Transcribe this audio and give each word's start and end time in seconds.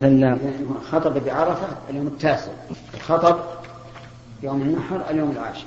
ثنا 0.00 0.38
خطب 0.90 1.24
بعرفة 1.24 1.66
اليوم 1.90 2.06
التاسع. 2.06 2.52
خطب 3.00 3.36
يوم 4.42 4.62
النحر 4.62 5.00
اليوم 5.10 5.30
العاشر. 5.30 5.66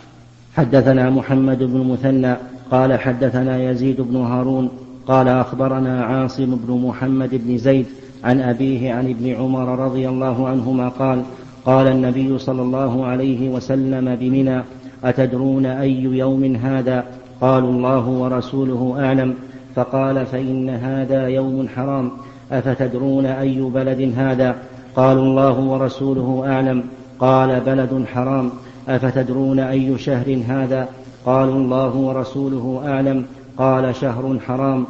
حدثنا 0.57 1.09
محمد 1.09 1.63
بن 1.63 1.91
مثنى 1.91 2.35
قال 2.71 2.99
حدثنا 2.99 3.63
يزيد 3.63 4.01
بن 4.01 4.15
هارون 4.15 4.69
قال 5.07 5.27
أخبرنا 5.27 6.03
عاصم 6.05 6.55
بن 6.55 6.87
محمد 6.87 7.29
بن 7.31 7.57
زيد 7.57 7.85
عن 8.23 8.41
أبيه 8.41 8.93
عن 8.93 9.09
ابن 9.09 9.33
عمر 9.33 9.79
رضي 9.85 10.09
الله 10.09 10.47
عنهما 10.47 10.89
قال 10.89 11.23
قال 11.65 11.87
النبي 11.87 12.39
صلى 12.39 12.61
الله 12.61 13.05
عليه 13.05 13.49
وسلم 13.49 14.15
بمنى 14.15 14.63
أتدرون 15.03 15.65
أي 15.65 16.03
يوم 16.03 16.55
هذا؟ 16.55 17.05
قالوا 17.41 17.71
الله 17.71 18.07
ورسوله 18.07 19.05
أعلم. 19.05 19.35
فقال 19.75 20.25
فإن 20.25 20.69
هذا 20.69 21.27
يوم 21.27 21.67
حرام. 21.75 22.11
أفتدرون 22.51 23.25
أي 23.25 23.61
بلد 23.61 24.13
هذا؟ 24.17 24.55
قالوا 24.95 25.23
الله 25.23 25.59
ورسوله 25.59 26.43
أعلم. 26.47 26.83
قال 27.19 27.59
بلد 27.59 28.05
حرام. 28.13 28.51
أفتدرون 28.87 29.59
أي 29.59 29.97
شهر 29.97 30.41
هذا؟ 30.47 30.87
قالوا 31.25 31.55
الله 31.55 31.95
ورسوله 31.95 32.81
أعلم. 32.85 33.25
قال 33.57 33.95
شهر 33.95 34.39
حرام. 34.47 34.85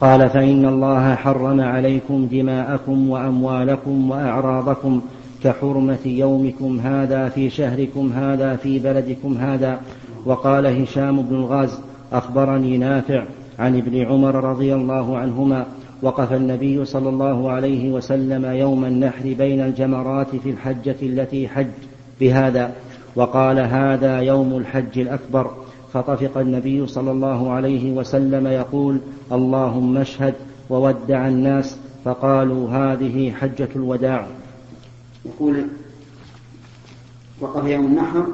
قال 0.00 0.30
فإن 0.30 0.66
الله 0.66 1.14
حرم 1.14 1.60
عليكم 1.60 2.26
دماءكم 2.32 3.10
وأموالكم 3.10 4.10
وأعراضكم 4.10 5.00
كحرمة 5.44 6.06
يومكم 6.06 6.80
هذا 6.80 7.28
في 7.28 7.50
شهركم 7.50 8.12
هذا 8.12 8.56
في 8.56 8.78
بلدكم 8.78 9.36
هذا. 9.36 9.80
وقال 10.26 10.82
هشام 10.82 11.22
بن 11.22 11.36
الغاز 11.36 11.80
أخبرني 12.12 12.78
نافع 12.78 13.24
عن 13.58 13.76
ابن 13.76 14.02
عمر 14.02 14.44
رضي 14.44 14.74
الله 14.74 15.18
عنهما 15.18 15.66
وقف 16.04 16.32
النبي 16.32 16.84
صلى 16.84 17.08
الله 17.08 17.50
عليه 17.50 17.92
وسلم 17.92 18.44
يوم 18.44 18.84
النحر 18.84 19.34
بين 19.38 19.60
الجمرات 19.60 20.36
في 20.36 20.50
الحجة 20.50 20.96
التي 21.02 21.48
حج 21.48 21.66
بهذا 22.20 22.72
وقال 23.16 23.58
هذا 23.58 24.20
يوم 24.20 24.56
الحج 24.56 24.98
الأكبر. 24.98 25.50
فطفق 25.92 26.38
النبي 26.38 26.86
صلى 26.86 27.10
الله 27.10 27.50
عليه 27.50 27.92
وسلم 27.92 28.46
يقول 28.46 29.00
اللهم 29.32 29.96
اشهد 29.96 30.34
وودع 30.70 31.28
الناس 31.28 31.76
فقالوا 32.04 32.70
هذه 32.70 33.32
حجة 33.32 33.68
الوداع 33.76 34.26
يقول 35.24 35.66
وقف 37.40 37.64
يوم 37.64 37.86
النحر 37.86 38.26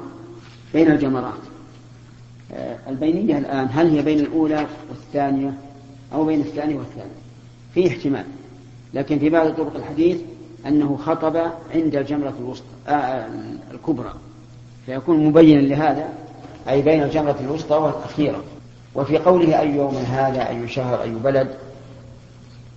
بين 0.75 0.91
الجمرات 0.91 1.43
آه، 2.53 2.77
البينية 2.89 3.39
الآن 3.39 3.69
هل 3.73 3.91
هي 3.91 4.03
بين 4.03 4.21
الأولى 4.21 4.67
والثانية 4.91 5.55
أو 6.13 6.25
بين 6.25 6.41
الثانية 6.41 6.77
والثالثة؟ 6.77 7.30
فيه 7.75 7.89
احتمال. 7.89 8.25
لكن 8.95 9.19
في 9.19 9.31
بعض 9.31 9.51
طرق 9.51 9.77
الحديث 9.77 10.19
أنه 10.67 10.97
خطب 10.97 11.37
عند 11.75 11.97
الجمرة 11.97 12.35
الوسطى 12.41 12.65
آه, 12.89 12.93
آه، 12.93 13.29
الكبرى. 13.71 14.15
فيكون 14.87 15.25
مبينا 15.25 15.61
لهذا 15.61 16.09
أي 16.69 16.83
بين 16.83 17.03
الجمرة 17.03 17.37
الوسطى 17.41 17.77
والأخيرة. 17.77 18.43
وفي 18.95 19.19
قوله 19.19 19.61
أي 19.61 19.71
يوم 19.77 19.97
هذا 19.97 20.49
أي 20.49 20.69
شهر 20.69 21.03
أي 21.03 21.11
بلد 21.11 21.49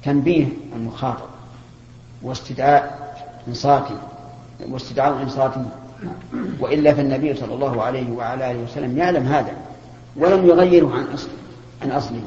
تنبيه 0.04 0.48
المخاطب 0.76 1.26
واستدعاء 2.22 3.04
انصاته 3.48 3.98
واستدعاء 4.70 5.22
انصاته 5.24 5.66
وإلا 6.60 6.94
فالنبي 6.94 7.36
صلى 7.36 7.54
الله 7.54 7.84
عليه 7.84 8.12
وعلى 8.12 8.52
آله 8.52 8.64
وسلم 8.64 8.98
يعلم 8.98 9.24
هذا 9.24 9.54
ولم 10.16 10.46
يغيره 10.46 10.96
عن 10.96 11.04
اصله 11.04 11.34
عن 11.82 11.92
أصله. 11.92 12.22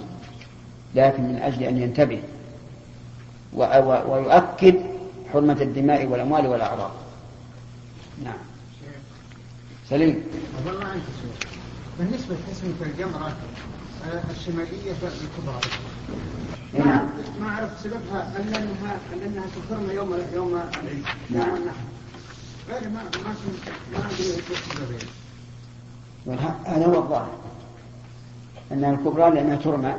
لكن 0.94 1.22
من 1.22 1.36
أجل 1.36 1.62
أن 1.62 1.82
ينتبه 1.82 2.20
ويؤكد 3.56 4.74
حرمة 5.32 5.56
الدماء 5.60 6.06
والأموال 6.06 6.46
والأعراض. 6.46 6.90
نعم. 8.24 8.38
سليم. 9.90 10.24
الله 10.66 10.84
عنك 10.84 11.02
بالنسبة 11.98 12.34
لتسمية 12.34 12.92
الجمرة 12.92 13.32
آه، 14.06 14.22
الشمالية 14.30 14.92
الكبرى. 14.92 15.60
نعم. 16.74 17.08
ما 17.40 17.48
أعرف 17.48 17.70
سببها 17.80 18.32
أنها 18.36 18.58
أن 18.58 19.20
أنها 19.26 19.44
تكرم 19.46 19.90
يوم 19.90 20.18
يوم 20.34 20.60
العيد؟ 20.82 21.04
نعم. 21.30 21.58
غير 22.68 22.88
ما 22.88 23.02
ما 23.02 23.34
ما 23.92 23.98
أدري 23.98 24.24
إيش 26.28 26.40
هذا 26.66 26.86
هو 26.86 26.98
الظاهر. 26.98 27.38
أنها 28.72 28.90
الكبرى 28.90 29.30
لأنها 29.30 29.56
ترمى 29.56 29.94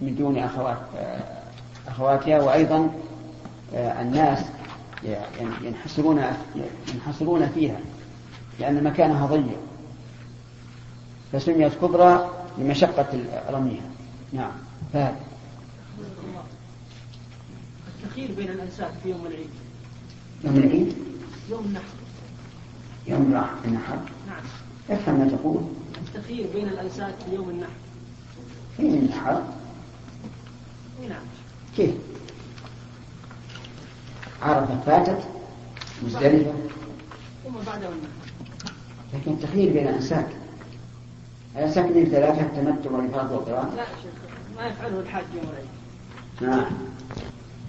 من 0.00 0.16
دون 0.16 0.38
أخوات 0.38 0.78
آه، 0.96 1.43
أخواتها 1.88 2.40
وأيضا 2.42 2.90
آه، 3.74 4.02
الناس 4.02 4.38
ينحصرون 5.62 6.22
ينحصرون 6.94 7.48
فيها 7.48 7.80
لأن 8.60 8.84
مكانها 8.84 9.26
ضيق. 9.26 9.58
فسميت 11.32 11.74
كبرى 11.74 12.30
لمشقة 12.58 13.06
رميها 13.50 13.90
نعم 14.32 14.52
فهد. 14.92 15.14
التخيير 18.02 18.32
بين 18.36 18.50
الأنساب 18.50 18.90
في 19.02 19.10
يوم 19.10 19.26
العيد. 19.26 19.50
يوم 20.44 20.56
العيد؟ 20.56 20.94
يوم 21.50 21.64
النحر. 21.64 21.84
يوم 23.06 23.22
النحر. 23.64 23.98
نعم. 24.26 24.42
افهم 24.90 25.18
ما 25.18 25.28
تقول؟ 25.28 25.62
التخيير 26.08 26.46
بين 26.54 26.68
الأنساب 26.68 27.14
في 27.26 27.34
يوم 27.34 27.50
النحر. 27.50 27.70
فين 28.76 28.94
النحر؟ 28.94 29.42
نعم. 31.08 31.22
كيف؟ 31.76 31.94
عرفة 34.42 34.80
فاتت 34.86 35.18
مزدلفة. 36.02 36.52
لكن 39.14 39.30
التخيير 39.32 39.72
بين 39.72 39.88
أنساك. 39.88 40.28
الأنساك 41.56 41.84
من 41.84 42.04
ثلاثة 42.04 42.40
التمتع 42.40 42.90
والإفاضة 42.90 43.34
والقرآن؟ 43.36 43.76
لا 43.76 43.84
شيخ 43.84 44.12
ما 44.56 44.66
يفعله 44.66 45.00
الحاج 45.00 45.24
يوم 45.34 46.50
نعم. 46.50 46.64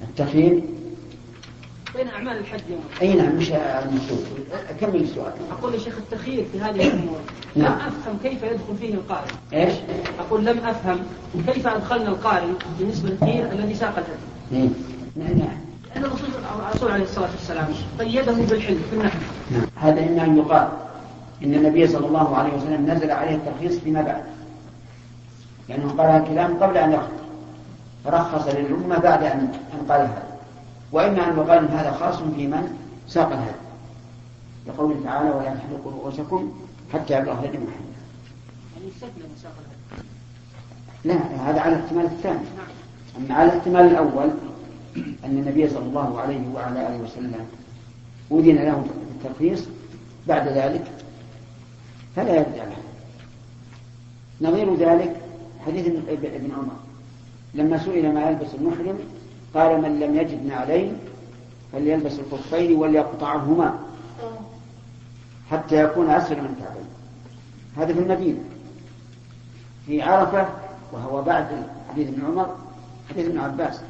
التخيير 0.01 0.63
بين 1.95 2.07
أعمال 2.07 2.37
الحج 2.37 2.59
يوم 2.69 2.83
أي 3.01 3.13
نعم 3.13 3.35
مش 3.35 3.51
المقصود 3.51 4.25
كمل 4.79 4.95
السؤال. 4.95 5.33
أقول 5.51 5.73
يا 5.73 5.79
شيخ 5.79 5.97
التخيير 5.97 6.45
في 6.51 6.59
هذه 6.59 6.87
الأمور. 6.87 7.19
نعم. 7.55 7.73
لم 7.73 7.79
أفهم 7.79 8.17
كيف 8.23 8.43
يدخل 8.43 8.77
فيه 8.79 8.93
القارئ. 8.93 9.29
إيش؟ 9.53 9.73
أقول 10.19 10.45
لم 10.45 10.57
أفهم 10.57 10.99
كيف 11.47 11.67
أدخلنا 11.67 12.09
القارئ 12.09 12.47
بالنسبة 12.79 13.09
للخير 13.09 13.51
الذي 13.51 13.75
ساق 13.75 13.93
الهدي 13.97 14.63
إيه. 14.63 14.69
نعم 15.15 15.37
نعم. 15.37 15.57
لأن 15.95 16.05
الرسول 16.05 16.29
الرسول 16.69 16.91
عليه 16.91 17.03
الصلاة 17.03 17.29
والسلام 17.31 17.67
قيده 17.99 18.31
بالحلم 18.31 18.81
في 18.89 18.95
النحل 18.95 19.19
نعم. 19.51 19.65
هذا 19.75 19.99
إما 19.99 20.23
أن 20.23 20.37
يقال 20.37 20.67
إن 21.43 21.53
النبي 21.53 21.87
صلى 21.87 22.07
الله 22.07 22.35
عليه 22.37 22.53
وسلم 22.53 22.91
نزل 22.91 23.11
عليه 23.11 23.35
الترخيص 23.35 23.79
فيما 23.79 24.01
بعد. 24.01 24.23
لأنه 25.69 25.93
قال 25.97 26.09
الكلام 26.09 26.57
قبل 26.63 26.77
أن 26.77 26.91
يخطب. 26.91 27.25
فرخص 28.05 28.47
للأمة 28.47 28.97
بعد 28.97 29.23
أن 29.23 29.51
قال 29.89 30.01
هذا. 30.01 30.23
وإما 30.95 31.27
أن 31.27 31.37
يقال 31.37 31.71
هذا 31.71 31.91
خاص 31.91 32.15
في 32.15 32.47
من 32.47 32.77
ساق 33.07 33.31
الهدي 33.31 33.65
لقوله 34.67 34.95
تعالى 35.03 35.29
ولا 35.29 35.55
تحلقوا 35.55 35.91
رؤوسكم 35.91 36.53
حتى 36.93 37.17
يبلغ 37.17 37.33
هدي 37.33 37.57
محمد. 37.57 37.95
يعني 38.75 38.87
يستثنى 38.87 39.23
من 39.23 39.37
ساق 39.43 39.53
الهدي 39.59 40.07
لا 41.05 41.49
هذا 41.51 41.59
على 41.61 41.75
الاحتمال 41.75 42.05
الثاني. 42.05 42.39
أما 43.17 43.35
على 43.35 43.51
الاحتمال 43.51 43.85
الأول 43.85 44.29
أن 44.95 45.37
النبي 45.37 45.69
صلى 45.69 45.85
الله 45.85 46.19
عليه 46.19 46.47
وعلى 46.53 46.87
آله 46.87 47.03
وسلم 47.03 47.45
أذن 48.31 48.55
له 48.55 48.85
بالترخيص 49.09 49.65
بعد 50.27 50.47
ذلك 50.47 50.91
فلا 52.15 52.35
يرجع 52.35 52.63
له. 52.63 52.77
نظير 54.41 54.75
ذلك 54.75 55.15
حديث 55.65 55.87
ابن 56.07 56.51
عمر. 56.51 56.75
لما 57.53 57.77
سئل 57.77 58.13
ما 58.13 58.29
يلبس 58.29 58.55
المحرم 58.55 58.99
قال 59.55 59.81
من 59.81 59.99
لم 59.99 60.15
يجد 60.15 60.45
نعلين 60.45 60.99
فليلبس 61.71 62.19
الخفين 62.19 62.75
وليقطعهما 62.75 63.79
حتى 65.51 65.83
يكون 65.83 66.09
أسفل 66.09 66.41
من 66.41 66.55
الكعبين. 66.57 66.85
هذا 67.77 67.93
في 67.93 67.99
المدينة. 67.99 68.39
في 69.85 70.01
عرفة 70.01 70.47
وهو 70.91 71.21
بعد 71.21 71.67
حديث 71.89 72.07
ابن 72.07 72.25
عمر 72.25 72.55
حديث 73.09 73.25
ابن 73.25 73.39
عباس. 73.39 73.81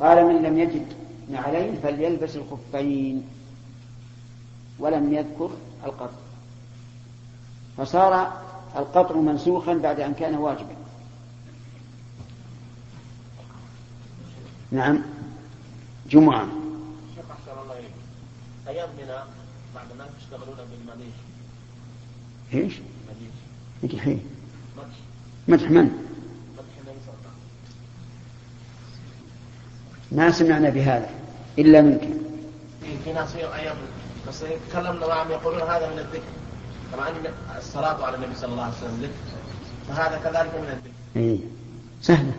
قال 0.00 0.26
من 0.26 0.42
لم 0.42 0.58
يجد 0.58 0.86
نعلين 1.30 1.74
فليلبس 1.82 2.36
الخفين 2.36 3.22
ولم 4.78 5.12
يذكر 5.12 5.50
القطر 5.86 6.18
فصار 7.76 8.32
القطر 8.76 9.16
منسوخا 9.16 9.74
بعد 9.74 10.00
أن 10.00 10.14
كان 10.14 10.34
واجبا. 10.34 10.77
نعم. 14.72 15.02
جمعة. 16.10 16.46
شيخ 17.16 17.24
أحسن 17.30 17.62
الله 17.62 17.78
إليك. 17.78 17.92
أيام 18.68 18.88
منى 18.98 19.18
بعض 19.74 19.84
الناس 19.92 20.08
يشتغلون 20.22 20.56
بالمديح. 20.56 21.14
إيش؟ 22.54 22.74
مديح. 23.82 24.06
إيه؟ 24.06 24.18
مدح. 24.76 24.96
مدح 25.48 25.70
من؟ 25.70 25.84
مدح 25.84 26.74
النبي 26.80 26.98
صلى 27.06 27.14
الله 27.14 27.30
عليه 27.30 27.38
وسلم 30.08 30.18
ما 30.18 30.30
سمعنا 30.30 30.68
بهذا 30.68 31.10
إلا 31.58 31.82
منك. 31.82 32.08
في 33.04 33.12
ناس 33.12 33.32
في 33.32 33.54
أيام. 33.54 33.76
بس 34.28 34.44
تكلمنا 34.70 35.06
معهم 35.06 35.30
يقولون 35.30 35.62
هذا 35.62 35.92
من 35.92 35.98
الذكر. 35.98 36.22
كما 36.92 37.08
ان 37.08 37.14
الصلاة 37.58 38.04
على 38.04 38.16
النبي 38.16 38.34
صلى 38.34 38.52
الله 38.52 38.62
عليه 38.62 38.74
وسلم 38.76 39.00
ذكر. 39.02 39.12
فهذا 39.88 40.18
كذلك 40.18 40.54
من 40.54 40.68
الذكر. 40.68 40.90
إيه. 41.16 41.38
سهلة 42.02 42.32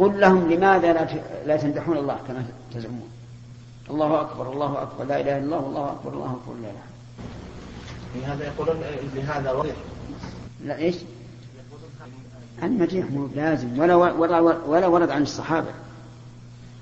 قل 0.00 0.20
لهم 0.20 0.52
لماذا 0.52 0.92
لا 0.92 1.06
لا 1.46 1.56
تمدحون 1.56 1.96
الله 1.96 2.18
كما 2.28 2.44
تزعمون. 2.74 3.08
الله 3.90 4.20
أكبر 4.20 4.52
الله 4.52 4.82
أكبر 4.82 5.04
لا 5.04 5.20
إله 5.20 5.38
إلا 5.38 5.44
الله 5.44 5.60
والله 5.60 5.92
أكبر 5.92 6.12
الله 6.12 6.38
أكبر 6.42 6.54
لا 6.62 6.70
إله. 6.70 6.82
في 8.14 8.24
هذا 8.24 8.46
يقولون 8.46 8.76
لهذا 9.14 9.74
لا 10.64 10.76
إيش؟ 10.76 10.96
المديح 12.62 13.10
مو 13.10 13.28
لازم 13.34 13.78
ولا, 13.78 13.94
ولا, 13.94 14.40
ولا 14.66 14.86
ورد 14.86 15.10
عن 15.10 15.22
الصحابة. 15.22 15.70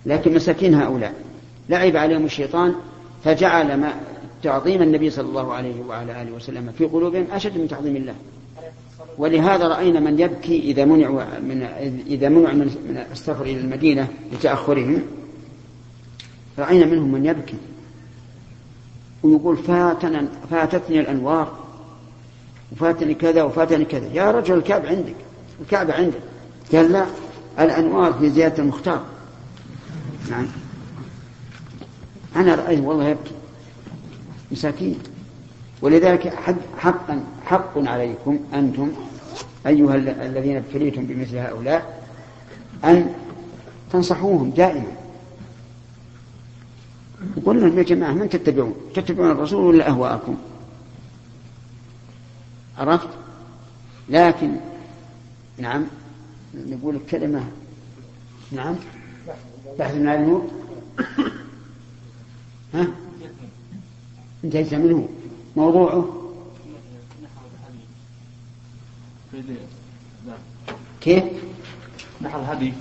لكن 0.06 0.34
مساكين 0.34 0.74
هؤلاء 0.74 1.14
لعب 1.68 1.96
عليهم 1.96 2.24
الشيطان 2.24 2.74
فجعل 3.24 3.80
ما 3.80 3.92
تعظيم 4.42 4.82
النبي 4.82 5.10
صلى 5.10 5.28
الله 5.28 5.54
عليه 5.54 5.82
وعلى 5.82 6.22
آله 6.22 6.32
وسلم 6.32 6.72
في 6.78 6.84
قلوبهم 6.84 7.26
أشد 7.32 7.58
من 7.58 7.68
تعظيم 7.68 7.96
الله. 7.96 8.14
ولهذا 9.18 9.68
رأينا 9.68 10.00
من 10.00 10.20
يبكي 10.20 10.60
إذا 10.60 10.84
منع 10.84 11.08
من 11.38 11.62
إذا 12.06 12.28
منع 12.28 12.52
من 12.52 13.04
السفر 13.12 13.42
إلى 13.42 13.60
المدينة 13.60 14.08
لتأخرهم. 14.32 15.02
رأينا 16.58 16.86
منهم 16.86 17.12
من 17.12 17.26
يبكي. 17.26 17.56
ويقول 19.22 19.56
فاتنا 19.56 20.28
فاتتني 20.50 21.00
الأنوار 21.00 21.58
وفاتني 22.72 23.14
كذا 23.14 23.42
وفاتني 23.42 23.84
كذا. 23.84 24.06
يا 24.12 24.30
رجل 24.30 24.54
الكعبة 24.54 24.88
عندك 24.88 25.16
الكعبة 25.60 25.94
عندك. 25.94 26.20
قال 26.72 26.92
لا 26.92 27.06
الأنوار 27.58 28.12
في 28.12 28.30
زيادة 28.30 28.62
المختار. 28.62 29.04
نعم. 30.30 30.46
أنا 32.36 32.54
رأيت 32.54 32.80
والله 32.80 33.08
يبكي. 33.08 33.32
مساكين. 34.52 34.98
ولذلك 35.82 36.28
حق- 36.34 36.76
حقا 36.78 37.24
حق 37.44 37.72
عليكم 37.88 38.38
أنتم 38.54 38.92
أيها 39.66 39.94
ال- 39.94 40.08
الذين 40.08 40.56
ابتليتم 40.56 41.04
بمثل 41.06 41.36
هؤلاء 41.36 42.04
أن 42.84 43.14
تنصحوهم 43.92 44.50
دائما. 44.50 44.92
يقول 47.36 47.60
لهم 47.60 47.78
يا 47.78 47.82
جماعة 47.82 48.12
من 48.12 48.28
تتبعون؟ 48.28 48.74
تتبعون 48.94 49.30
الرسول 49.30 49.64
ولا 49.64 49.88
أهواءكم؟ 49.88 50.36
عرفت؟ 52.78 53.08
لكن 54.08 54.52
نعم 55.58 55.84
نقول 56.54 56.96
الكلمة 56.96 57.44
نعم. 58.52 58.74
بحث 59.78 59.94
من 59.94 60.08
النور؟ 60.08 60.48
ها؟ 62.74 62.86
انتهيت 64.44 64.74
منه. 64.74 65.08
موضوعه 65.58 66.04
كيف 71.00 71.24
نحر 72.22 72.40
الهدي 72.40 72.72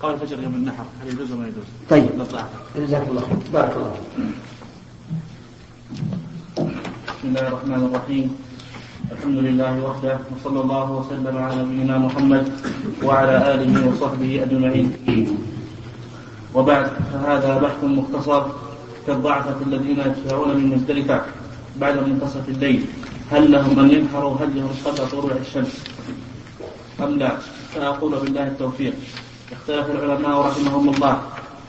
قبل 0.00 0.14
الفجر 0.14 0.42
يوم 0.42 0.54
النحر 0.54 0.84
هل 1.02 1.08
يجوز 1.08 1.32
ولا 1.32 1.46
يجوز؟ 1.48 1.64
طيب. 1.90 2.08
جزاك 2.76 3.08
الله 3.08 3.20
خير. 3.20 3.36
بارك 3.52 3.76
الله. 3.76 3.94
بسم 7.08 7.28
الله 7.28 7.48
الرحمن 7.48 7.82
الرحيم 7.88 8.26
الحمد 9.12 9.38
لله 9.38 9.72
وحده 9.84 10.18
وصلى 10.32 10.60
الله 10.60 10.90
وسلم 10.92 11.36
على 11.38 11.62
نبينا 11.62 11.98
محمد 11.98 12.44
وعلى 13.02 13.54
آله 13.54 13.88
وصحبه 13.88 14.42
أجمعين 14.42 14.86
وبعد 16.54 16.86
فهذا 17.12 17.58
بحث 17.58 17.84
مختصر 17.84 18.42
كالضعفة 19.06 19.56
الذين 19.66 19.98
يدفعون 19.98 20.56
من 20.56 20.66
مزدلفة 20.76 21.43
بعد 21.76 22.08
منتصف 22.08 22.48
الليل. 22.48 22.86
هل 23.30 23.52
لهم 23.52 23.78
أن 23.78 23.90
ينحروا 23.90 24.36
هديهم 24.40 24.70
قبل 24.84 25.08
طلوع 25.08 25.32
الشمس؟ 25.40 25.84
أم 27.00 27.18
لا؟ 27.18 27.36
فأقول 27.74 28.12
بالله 28.20 28.46
التوفيق. 28.46 28.94
اختلف 29.52 29.90
العلماء 29.90 30.40
رحمهم 30.40 30.88
الله. 30.88 31.22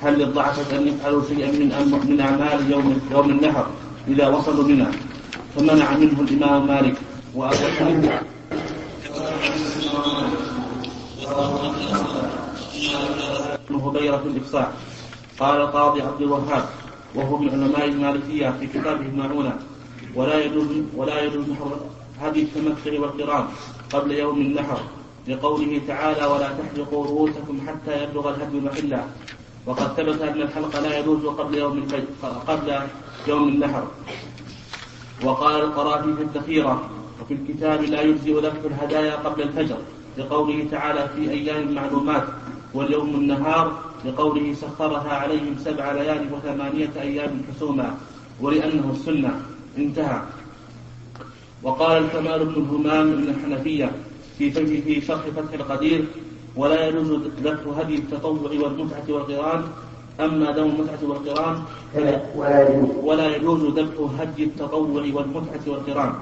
هل 0.04 0.20
للضعفة 0.20 0.78
أن 0.78 0.88
يفعلوا 0.88 1.24
شيئا 1.28 1.52
من 1.52 1.70
من 2.10 2.20
أعمال 2.20 2.72
يوم 2.72 3.02
يوم 3.12 3.30
النحر 3.30 3.68
إذا 4.08 4.28
وصلوا 4.28 4.64
بنا 4.64 4.92
فمنع 5.56 5.98
منه 5.98 6.22
الإمام 6.22 6.68
مالك. 6.68 6.96
وأبو 7.36 7.68
حنيفة 7.80 8.22
هبيرة 13.86 14.24
الإفصاح. 14.26 14.68
قال 15.40 15.62
القاضي 15.62 16.02
عبد 16.02 16.22
الوهاب 16.22 16.66
وهو 17.16 17.38
من 17.38 17.50
علماء 17.50 17.86
المالكية 17.86 18.50
في 18.60 18.68
كتابه 18.68 19.06
المعونة. 19.06 19.56
ولا 20.16 20.46
يجوز 20.46 20.68
ولا 20.96 21.22
يجوز 21.24 21.46
هدي 22.22 22.42
التمتع 22.42 23.00
والقران 23.02 23.46
قبل 23.94 24.12
يوم 24.12 24.38
النحر 24.42 24.80
لقوله 25.28 25.82
تعالى 25.88 26.26
ولا 26.26 26.50
تحلقوا 26.54 27.06
رؤوسكم 27.06 27.56
حتى 27.68 28.04
يبلغ 28.04 28.30
الهدي 28.30 28.60
محله 28.60 29.08
وقد 29.66 29.88
ثبت 29.98 30.22
أن 30.22 30.42
الحلق 30.42 30.80
لا 30.80 31.00
يجوز 31.00 31.26
قبل 31.26 31.58
يوم 31.58 31.78
الفجر 31.78 32.06
قبل 32.48 32.68
يوم 33.28 33.48
النحر. 33.48 33.88
وقال 35.24 35.62
القرافي 35.62 36.14
في 36.14 36.22
الذخيرة 36.22 36.90
وفي 37.22 37.34
الكتاب 37.34 37.84
لا 37.84 38.02
يجزئ 38.02 38.40
ذبح 38.40 38.62
الهدايا 38.66 39.16
قبل 39.16 39.42
الفجر 39.42 39.78
لقوله 40.18 40.68
تعالى 40.72 41.10
في 41.16 41.32
أيام 41.32 41.74
معلومات 41.76 42.24
واليوم 42.74 43.10
النهار 43.16 43.80
لقوله 44.06 44.54
سخرها 44.54 45.14
عليهم 45.14 45.56
سبع 45.66 45.92
ليال 45.92 46.34
وثمانية 46.34 46.92
أيام 47.02 47.42
حسوما 47.50 47.98
ولأنه 48.42 48.92
السنة. 48.92 49.42
انتهى. 49.78 50.22
وقال 51.64 52.04
الكمال 52.04 52.46
بن 52.46 52.54
الهمام 52.62 53.08
من 53.08 53.30
الحنفية 53.30 53.92
في 54.38 54.52
في 54.82 55.02
شرح 55.02 55.22
فتح 55.36 55.54
القدير 55.54 56.06
ولا 56.56 56.88
يجوز 56.88 57.12
ذبح 57.44 57.80
هدي 57.80 57.96
التطوع 57.96 58.52
والمتعة 58.52 59.04
والقران 59.10 59.64
أما 60.20 60.52
دم 60.52 60.64
المتعة 60.64 61.00
والقران 61.04 61.64
ولا 61.96 62.70
يجوز. 62.70 62.90
ولا 63.04 63.36
يجوز 63.36 63.62
ذبح 63.80 63.98
هدي 64.20 64.44
التطوع 64.44 65.02
والمتعة 65.14 65.64
والقران. 65.68 66.14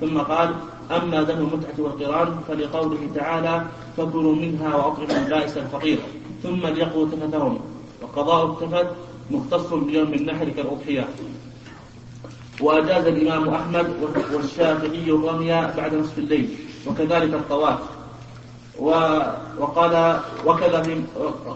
ثم 0.00 0.18
قال 0.18 0.54
أما 0.90 1.22
دم 1.22 1.38
المتعة 1.38 1.78
والقران 1.78 2.28
فلقوله 2.48 2.98
تعالى 3.14 3.66
فكلوا 3.96 4.34
منها 4.34 4.76
وأطعموا 4.76 5.24
البائس 5.24 5.56
الفقير. 5.58 5.98
ثم 6.42 6.66
ليقضوا 6.66 7.06
تفتهم 7.06 7.58
وقضاء 8.02 8.46
التفت 8.46 8.86
مختص 9.30 9.72
بيوم 9.74 10.14
النحر 10.14 10.48
كالأضحية. 10.48 11.08
وأجاز 12.60 13.06
الإمام 13.06 13.48
أحمد 13.48 13.86
والشافعي 14.34 15.10
الرمي 15.10 15.48
بعد 15.76 15.94
نصف 15.94 16.18
الليل 16.18 16.56
وكذلك 16.86 17.34
الطواف. 17.34 17.78
وقال 19.58 20.20
وكذا 20.46 21.02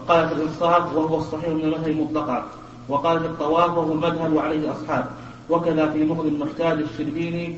قال 0.07 0.29
في 0.29 0.33
الإنصاف 0.35 0.95
وهو 0.95 1.17
الصحيح 1.17 1.49
من 1.49 1.61
المذهب 1.61 1.95
مطلقا 2.01 2.45
وقال 2.89 3.19
في 3.19 3.25
الطواف 3.25 3.77
وهو 3.77 3.93
المذهب 3.93 4.33
وعليه 4.33 4.57
الأصحاب 4.57 5.05
وكذا 5.49 5.91
في 5.91 6.03
مغني 6.03 6.29
المحتاج 6.29 6.79
الشربيني 6.79 7.57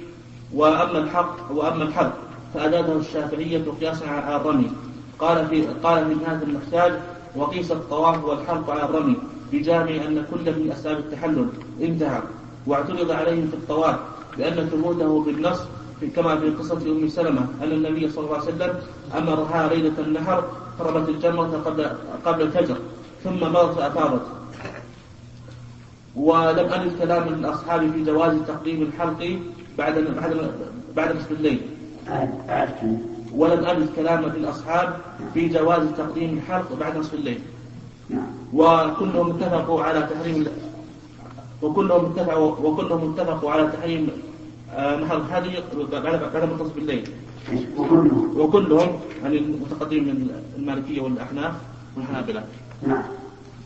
وأما 0.54 0.98
الحق 0.98 1.36
وأما 1.52 1.84
الحق 1.84 2.14
فأجازه 2.54 2.96
الشافعية 2.96 3.64
قياسا 3.82 4.06
على 4.06 4.36
الرمي. 4.36 4.72
قال 5.20 5.48
في 5.48 5.68
قال 5.84 6.08
في 6.08 6.14
نهاية 6.14 6.44
المحتاج 6.44 6.94
وقيس 7.36 7.72
الطواف 7.72 8.24
والحلق 8.24 8.70
على 8.70 8.84
الرمي 8.84 9.16
بجامع 9.52 9.90
أن 9.90 10.26
كل 10.32 10.52
من 10.60 10.72
أسباب 10.72 10.98
التحلل 10.98 11.48
انتهى. 11.82 12.22
واعترض 12.70 13.12
عليه 13.12 13.42
في 13.52 13.54
الطواف 13.54 14.00
لأن 14.38 14.70
ثبوته 14.70 15.24
بالنص 15.24 15.60
كما 16.16 16.40
في 16.40 16.50
قصة 16.50 16.78
أم 16.78 17.08
سلمة 17.10 17.48
أن 17.64 17.72
النبي 17.72 18.10
صلى 18.10 18.26
الله 18.26 18.38
عليه 18.38 18.48
وسلم 18.48 18.74
أمرها 19.18 19.70
ليلة 19.74 19.94
النحر 20.00 20.44
فرمت 20.80 21.10
الجمرة 21.10 21.62
قبل 21.66 21.90
قبل 22.26 22.42
الفجر 22.42 22.78
ثم 23.24 23.40
مضت 23.40 23.78
فأفاضت 23.78 24.22
ولم 26.16 26.74
أجد 26.74 27.00
كلام 27.00 27.28
الأصحاب 27.28 27.92
في 27.92 28.04
جواز 28.04 28.34
تقديم 28.48 28.82
الحلق 28.82 29.40
بعد 29.78 29.94
بعد 30.00 30.52
بعد 30.96 31.16
نصف 31.16 31.32
الليل. 31.32 31.62
ولم 33.34 33.66
أجد 33.66 33.90
كلام 33.96 34.24
الأصحاب 34.24 34.98
في 35.34 35.48
جواز 35.48 35.88
تقديم 35.98 36.38
الحلق 36.38 36.74
بعد 36.80 36.98
نصف 36.98 37.14
الليل. 37.14 37.40
نعم. 38.10 38.28
وكلهم 38.54 39.30
اتفقوا 39.30 39.84
على 39.84 40.02
تحريم 40.02 40.48
وكلهم 41.62 42.06
اتفقوا 42.06 42.52
وكلهم 42.64 43.14
اتفقوا 43.14 43.52
على 43.52 43.64
تحريم 43.72 44.10
آه، 44.76 44.96
نحر 44.96 45.18
الهدي 45.18 45.54
بعد 45.92 46.04
بعد 46.34 46.44
منتصف 46.50 46.78
الليل 46.78 47.04
وكله 47.78 48.16
وكلهم 48.38 48.90
يعني 49.24 49.38
المتقدمين 49.38 50.04
من 50.04 50.30
المالكية 50.58 51.02
والأحناف 51.02 51.54
والحنابلة. 51.98 52.44
نعم. 52.88 53.04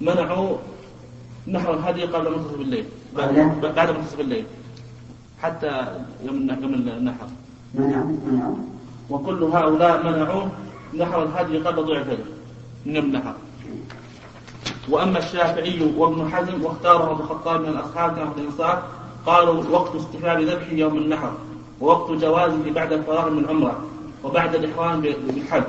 منعوا 0.02 0.58
نحر 1.48 1.74
الهدي 1.74 2.04
قبل 2.04 2.32
منتصف 2.32 2.60
الليل 2.60 2.86
بعد, 3.18 3.90
منتصف 3.90 4.20
الليل 4.20 4.46
حتى 5.42 5.72
يوم 6.26 6.36
يوم 6.62 6.74
النحر. 6.74 7.28
منعوا 7.76 8.18
منعوا. 8.28 8.56
وكل 9.10 9.44
هؤلاء 9.44 9.94
منعوا 10.08 10.46
نحر 10.94 11.24
الهدي 11.24 11.58
قبل 11.58 11.92
الفجر 11.92 12.28
من 12.86 12.96
يوم 12.96 13.06
النحر. 13.06 13.36
وأما 14.90 15.20
الشافعي 15.20 15.92
وابن 15.98 16.32
حزم 16.32 16.64
واختاره 16.64 17.12
أبو 17.12 17.24
الخطاب 17.24 17.62
من 17.62 17.68
الأصحاب 17.68 18.16
كما 18.16 18.30
في 18.30 18.42
الإنصاف 18.42 18.80
قالوا 19.26 19.64
وقت 19.72 19.96
استحباب 19.96 20.42
ذبحه 20.42 20.72
يوم 20.72 20.98
النحر 20.98 21.32
ووقت 21.82 22.12
جوازه 22.12 22.72
بعد 22.76 22.94
الفراغ 22.94 23.30
من 23.30 23.46
عمرة 23.50 23.84
وبعد 24.24 24.56
الإحرام 24.56 25.02
بالحج. 25.02 25.64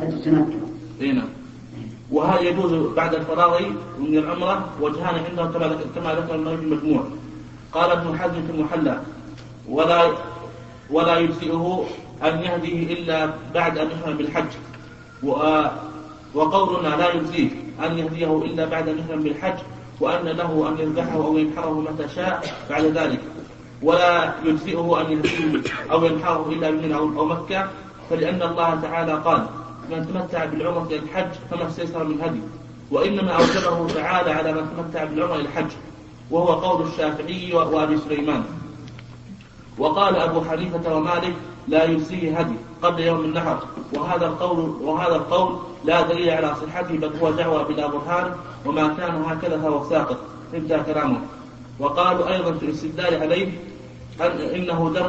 هذا 0.00 0.08
التمتع 0.08 0.56
اي 1.00 1.12
نعم. 1.12 1.28
وهذا 2.10 2.40
يجوز 2.40 2.94
بعد 2.96 3.14
الفراغ 3.14 3.60
من 3.98 4.18
العمرة 4.18 4.68
وجهان 4.80 5.24
عندهم 5.30 5.52
كما 5.52 5.78
كما 5.94 6.14
ذكر 6.14 6.34
النووي 6.34 6.56
في 6.56 6.62
المجموع. 6.62 7.04
قال 7.72 7.90
ابن 7.90 8.18
حزم 8.18 8.46
في 8.46 8.52
المحلى 8.52 9.00
ولا 9.68 10.12
ولا 10.90 11.18
يجزئه 11.18 11.84
أن 12.22 12.38
يهديه 12.38 12.94
إلا 12.94 13.30
بعد 13.54 13.78
أن 13.78 13.90
يحرم 13.90 14.16
بالحج. 14.16 14.50
وقولنا 16.34 16.88
لا 16.88 17.12
يجزيه 17.14 17.50
أن 17.86 17.98
يهديه 17.98 18.42
إلا 18.44 18.64
بعد 18.64 18.88
يحرم 18.88 19.22
بالحج 19.22 19.58
وأن 20.00 20.24
له 20.24 20.68
أن 20.68 20.78
يذبحه 20.78 21.14
أو 21.14 21.38
ينحره 21.38 21.80
متى 21.80 22.08
شاء 22.08 22.44
بعد 22.70 22.84
ذلك. 22.84 23.20
ولا 23.82 24.34
يجزئه 24.44 25.00
أن 25.00 25.12
يهديه 25.12 25.62
أو 25.92 26.04
ينحره 26.04 26.48
إلا 26.48 26.70
بمنى 26.70 26.94
أو 26.94 27.24
مكة. 27.24 27.68
فلأن 28.10 28.42
الله 28.42 28.80
تعالى 28.82 29.12
قال 29.12 29.46
من 29.90 30.06
تمتع 30.06 30.44
بالعمرة 30.44 30.86
إلى 30.86 30.98
الحج 30.98 31.32
فما 31.50 31.68
استيسر 31.68 32.04
من 32.04 32.20
هدي 32.20 32.40
وإنما 32.90 33.32
أوجبه 33.32 33.94
تعالى 33.94 34.30
على 34.30 34.52
من 34.52 34.68
تمتع 34.76 35.04
بالعمرة 35.04 35.34
إلى 35.34 35.42
الحج. 35.42 35.70
وهو 36.30 36.52
قول 36.52 36.86
الشافعي 36.86 37.54
وأبي 37.54 37.96
سليمان. 37.96 38.44
وقال 39.78 40.16
أبو 40.16 40.40
حنيفة 40.40 40.96
ومالك 40.96 41.34
لا 41.68 41.84
يجزيه 41.84 42.38
هدي 42.38 42.54
قبل 42.82 43.00
يوم 43.00 43.24
النحر. 43.24 43.58
وهذا 43.94 44.26
القول 44.26 44.58
وهذا 44.82 45.16
القول 45.16 45.58
لا 45.84 46.02
دليل 46.02 46.30
على 46.30 46.54
صحته 46.54 46.96
بل 46.98 47.10
هو 47.20 47.30
دعوى 47.30 47.64
بلا 47.64 47.86
برهان 47.86 48.32
وما 48.66 48.88
كان 48.88 49.22
هكذا 49.22 49.58
فهو 49.58 49.88
ساقط. 49.90 50.16
انتهى 50.54 50.82
كلامه. 50.84 51.20
وقالوا 51.78 52.32
أيضا 52.34 52.52
في 52.52 52.66
الاستدلال 52.66 53.22
عليه 53.22 53.48
أن 54.20 54.40
إنه 54.54 54.92
دم 54.94 55.08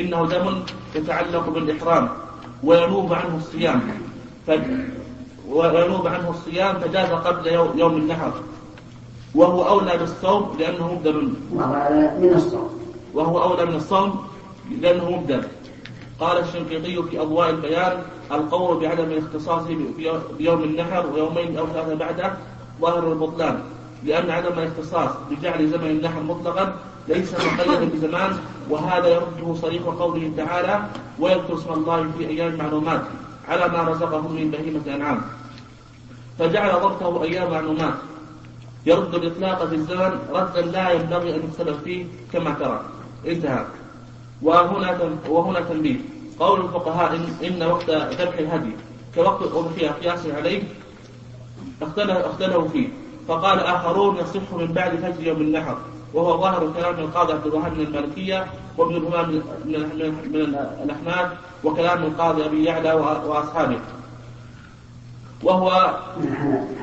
إنه 0.00 0.26
دم 0.26 0.62
يتعلق 0.94 1.48
بالإحرام 1.48 2.08
وينوب 2.64 3.12
عنه 3.12 3.36
الصيام. 3.36 3.80
ف 4.46 4.50
وينوب 5.48 6.06
عنه 6.06 6.30
الصيام 6.30 6.78
فجاز 6.80 7.10
قبل 7.10 7.46
يوم 7.78 7.96
النحر. 7.96 8.32
وهو 9.34 9.68
أولى 9.68 9.98
بالصوم 9.98 10.56
لأنه 10.58 10.92
مبدل. 10.94 11.32
من 12.20 12.32
الصوم. 12.34 12.70
وهو 13.14 13.42
أولى 13.42 13.64
من 13.64 13.74
الصوم 13.74 14.28
لأنه 14.80 15.10
مبدل. 15.10 15.42
قال 16.20 16.38
الشنقيطي 16.38 17.02
في 17.02 17.20
أضواء 17.20 17.50
البيان 17.50 18.02
القول 18.32 18.80
بعدم 18.80 19.04
الاختصاص 19.04 19.62
بيوم 20.38 20.62
النحر 20.62 21.06
ويومين 21.06 21.58
أو 21.58 21.66
ثلاثة 21.66 21.94
بعده 21.94 22.32
ظاهر 22.80 23.12
البطلان 23.12 23.62
لأن 24.04 24.30
عدم 24.30 24.58
الاختصاص 24.58 25.10
بجعل 25.30 25.68
زمن 25.68 25.90
النحر 25.90 26.20
مطلقا 26.22 26.76
ليس 27.08 27.34
مقيدا 27.34 27.84
بزمان 27.84 28.38
وهذا 28.70 29.08
يرده 29.08 29.54
صريح 29.54 29.82
قوله 29.82 30.32
تعالى 30.36 30.84
ويذكر 31.18 31.54
اسم 31.54 31.72
الله 31.72 32.10
في 32.18 32.28
أيام 32.28 32.56
معلومات 32.56 33.02
على 33.48 33.68
ما 33.68 33.82
رزقهم 33.82 34.32
من 34.32 34.50
بهيمة 34.50 34.80
الأنعام 34.86 35.22
فجعل 36.38 36.80
ضبطه 36.80 37.22
أيام 37.22 37.50
معلومات. 37.50 37.94
يرد 38.86 39.14
الإطلاق 39.14 39.66
في 39.66 39.74
الزمن 39.74 40.18
ردا 40.30 40.60
لا 40.60 40.90
ينبغي 40.90 41.34
أن 41.34 41.42
يختلف 41.48 41.82
فيه 41.84 42.06
كما 42.32 42.50
ترى. 42.50 42.82
انتهى. 43.26 43.64
وهنا 44.42 44.98
وهنا 45.28 45.60
تنبيه. 45.60 45.96
قول 46.40 46.60
الفقهاء 46.60 47.14
إن, 47.14 47.46
إن 47.46 47.62
وقت 47.62 47.90
ذبح 47.90 48.38
الهدي 48.38 48.72
كوقت 49.14 49.42
الأضحية 49.42 49.88
قياس 49.88 50.26
عليه 50.26 50.62
اختلفوا 51.82 52.68
فيه. 52.68 52.88
فقال 53.28 53.60
آخرون 53.60 54.16
يصح 54.16 54.52
من 54.52 54.66
بعد 54.66 54.96
فجر 54.96 55.26
يوم 55.26 55.40
النحر 55.40 55.78
وهو 56.14 56.40
ظاهر 56.40 56.72
كلام 56.76 56.94
القاضي 56.94 57.32
عبد 57.32 57.46
الوهاب 57.46 57.72
من 57.72 57.80
المالكية 57.80 58.46
وابن 58.78 58.96
الهمام 58.96 59.30
من, 59.64 60.56
الأحناف 60.84 61.32
وكلام 61.64 62.02
القاضي 62.02 62.44
أبي 62.44 62.64
يعلى 62.64 62.92
وأصحابه. 63.26 63.78
وهو 65.42 65.96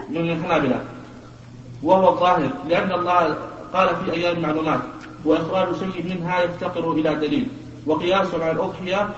من 0.10 0.32
الحنابلة. 0.32 0.82
وهو 1.84 2.10
الظاهر 2.10 2.50
لأن 2.70 2.92
الله 2.92 3.38
قال 3.74 3.96
في 3.96 4.12
أيام 4.14 4.42
معلومات 4.42 4.80
وإخراج 5.26 5.68
شيء 5.76 6.04
منها 6.04 6.44
يفتقر 6.44 6.92
إلى 6.92 7.16
دليل 7.16 7.48
وقياس 7.86 8.34
على 8.34 8.52
الأضحية 8.52 9.10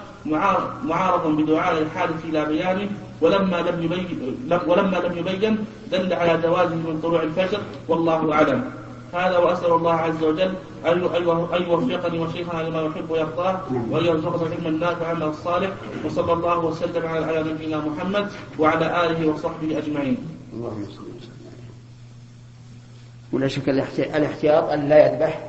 معارض 0.84 1.28
بدعاء 1.28 1.82
الحادث 1.82 2.26
إلى 2.26 2.46
بيانه 2.46 2.90
ولما 3.22 3.58
لم 3.58 3.84
يبين 3.84 4.38
ولما 4.68 4.98
لم 4.98 5.18
يبين 5.18 5.66
دل 5.92 6.14
على 6.14 6.42
جوازه 6.42 6.76
من 6.76 7.00
طلوع 7.04 7.24
الفجر 7.24 7.60
والله 7.88 8.34
أعلم 8.34 8.72
هذا 9.14 9.38
وأسأل 9.38 9.72
الله 9.74 9.94
عز 9.94 10.24
وجل 10.24 10.54
أن 10.86 11.64
يوفقني 11.68 12.20
وشيخنا 12.20 12.62
لما 12.62 12.82
يحب 12.82 13.10
ويرضاه 13.12 13.60
وأن 13.90 14.06
يرزقنا 14.06 14.48
العلم 14.48 14.68
النافع 14.68 15.08
عمل 15.08 15.24
الصالح 15.24 15.70
وصلى 16.06 16.34
الله 16.34 16.60
وسلم 16.60 17.08
على 17.08 17.44
نبينا 17.44 17.78
محمد 17.78 18.28
وعلى 18.60 19.06
آله 19.06 19.28
وصحبه 19.28 19.78
أجمعين. 19.78 20.18
اللهم 20.54 20.86
صل 20.86 20.92
وسلم. 20.92 21.38
ولا 23.32 23.48
شك 23.48 23.70
الاحتياط 23.70 24.70
أن 24.72 24.90
لا 24.90 25.08
يذبح 25.08 25.47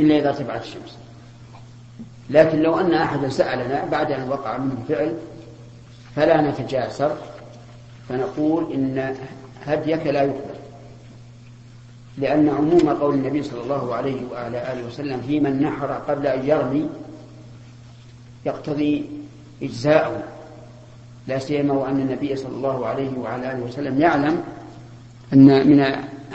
إلا 0.00 0.18
إذا 0.18 0.28
ارتفعت 0.28 0.62
الشمس. 0.62 0.98
لكن 2.30 2.62
لو 2.62 2.80
أن 2.80 2.94
أحدا 2.94 3.28
سألنا 3.28 3.84
بعد 3.84 4.12
أن 4.12 4.28
وقع 4.28 4.58
منه 4.58 4.84
فعل 4.88 5.14
فلا 6.16 6.40
نتجاسر 6.40 7.16
فنقول 8.08 8.72
إن 8.72 9.16
هديك 9.66 10.06
لا 10.06 10.22
يقبل. 10.22 10.60
لأن 12.18 12.48
عموم 12.48 12.88
قول 13.00 13.14
النبي 13.14 13.42
صلى 13.42 13.62
الله 13.62 13.94
عليه 13.94 14.20
وعلى 14.32 14.72
آله 14.72 14.86
وسلم 14.86 15.20
في 15.20 15.40
من 15.40 15.62
نحر 15.62 15.92
قبل 15.92 16.26
أن 16.26 16.48
يرمي 16.48 16.88
يقتضي 18.46 19.10
إجزاءه. 19.62 20.22
لا 21.28 21.38
سيما 21.38 21.74
وأن 21.74 22.00
النبي 22.00 22.36
صلى 22.36 22.52
الله 22.56 22.86
عليه 22.86 23.18
وعلى 23.18 23.52
آله 23.52 23.64
وسلم 23.64 24.00
يعلم 24.00 24.42
أن 25.32 25.68
من 25.68 25.86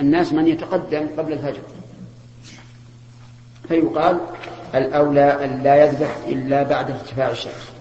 الناس 0.02 0.34
من 0.34 0.48
يتقدم 0.48 1.08
قبل 1.18 1.34
الفجر. 1.34 1.62
فيقال 3.68 4.20
الأولى 4.76 5.46
أن 5.46 5.64
لا 5.64 5.86
يذبح 5.86 6.18
إلا 6.28 6.64
بعد 6.64 6.92
ارتفاع 6.92 7.30
الشمس. 7.30 7.72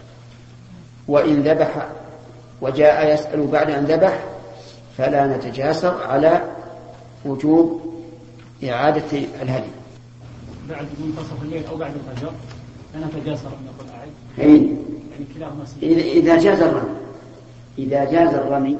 وإن 1.08 1.42
ذبح 1.42 1.88
وجاء 2.60 3.14
يسأل 3.14 3.46
بعد 3.46 3.70
أن 3.70 3.84
ذبح 3.84 4.24
فلا 4.98 5.36
نتجاسر 5.36 6.02
على 6.04 6.42
وجوب 7.24 7.94
إعادة 8.64 9.18
الهدي. 9.42 9.70
بعد 10.68 10.86
منتصف 11.04 11.42
الليل 11.42 11.66
أو 11.66 11.76
بعد 11.76 11.92
الفجر 11.94 12.30
لا 12.94 13.06
نتجاسر 13.06 13.48
أن 13.48 13.66
نقول 13.66 13.88
أعد. 13.98 14.08
يعني 14.38 14.76
كلاهما 15.34 15.64
إذا 15.82 16.36
جاز 16.38 16.62
الرمي. 16.62 16.96
إذا 17.78 18.04
جاز 18.04 18.34
الرمي 18.34 18.78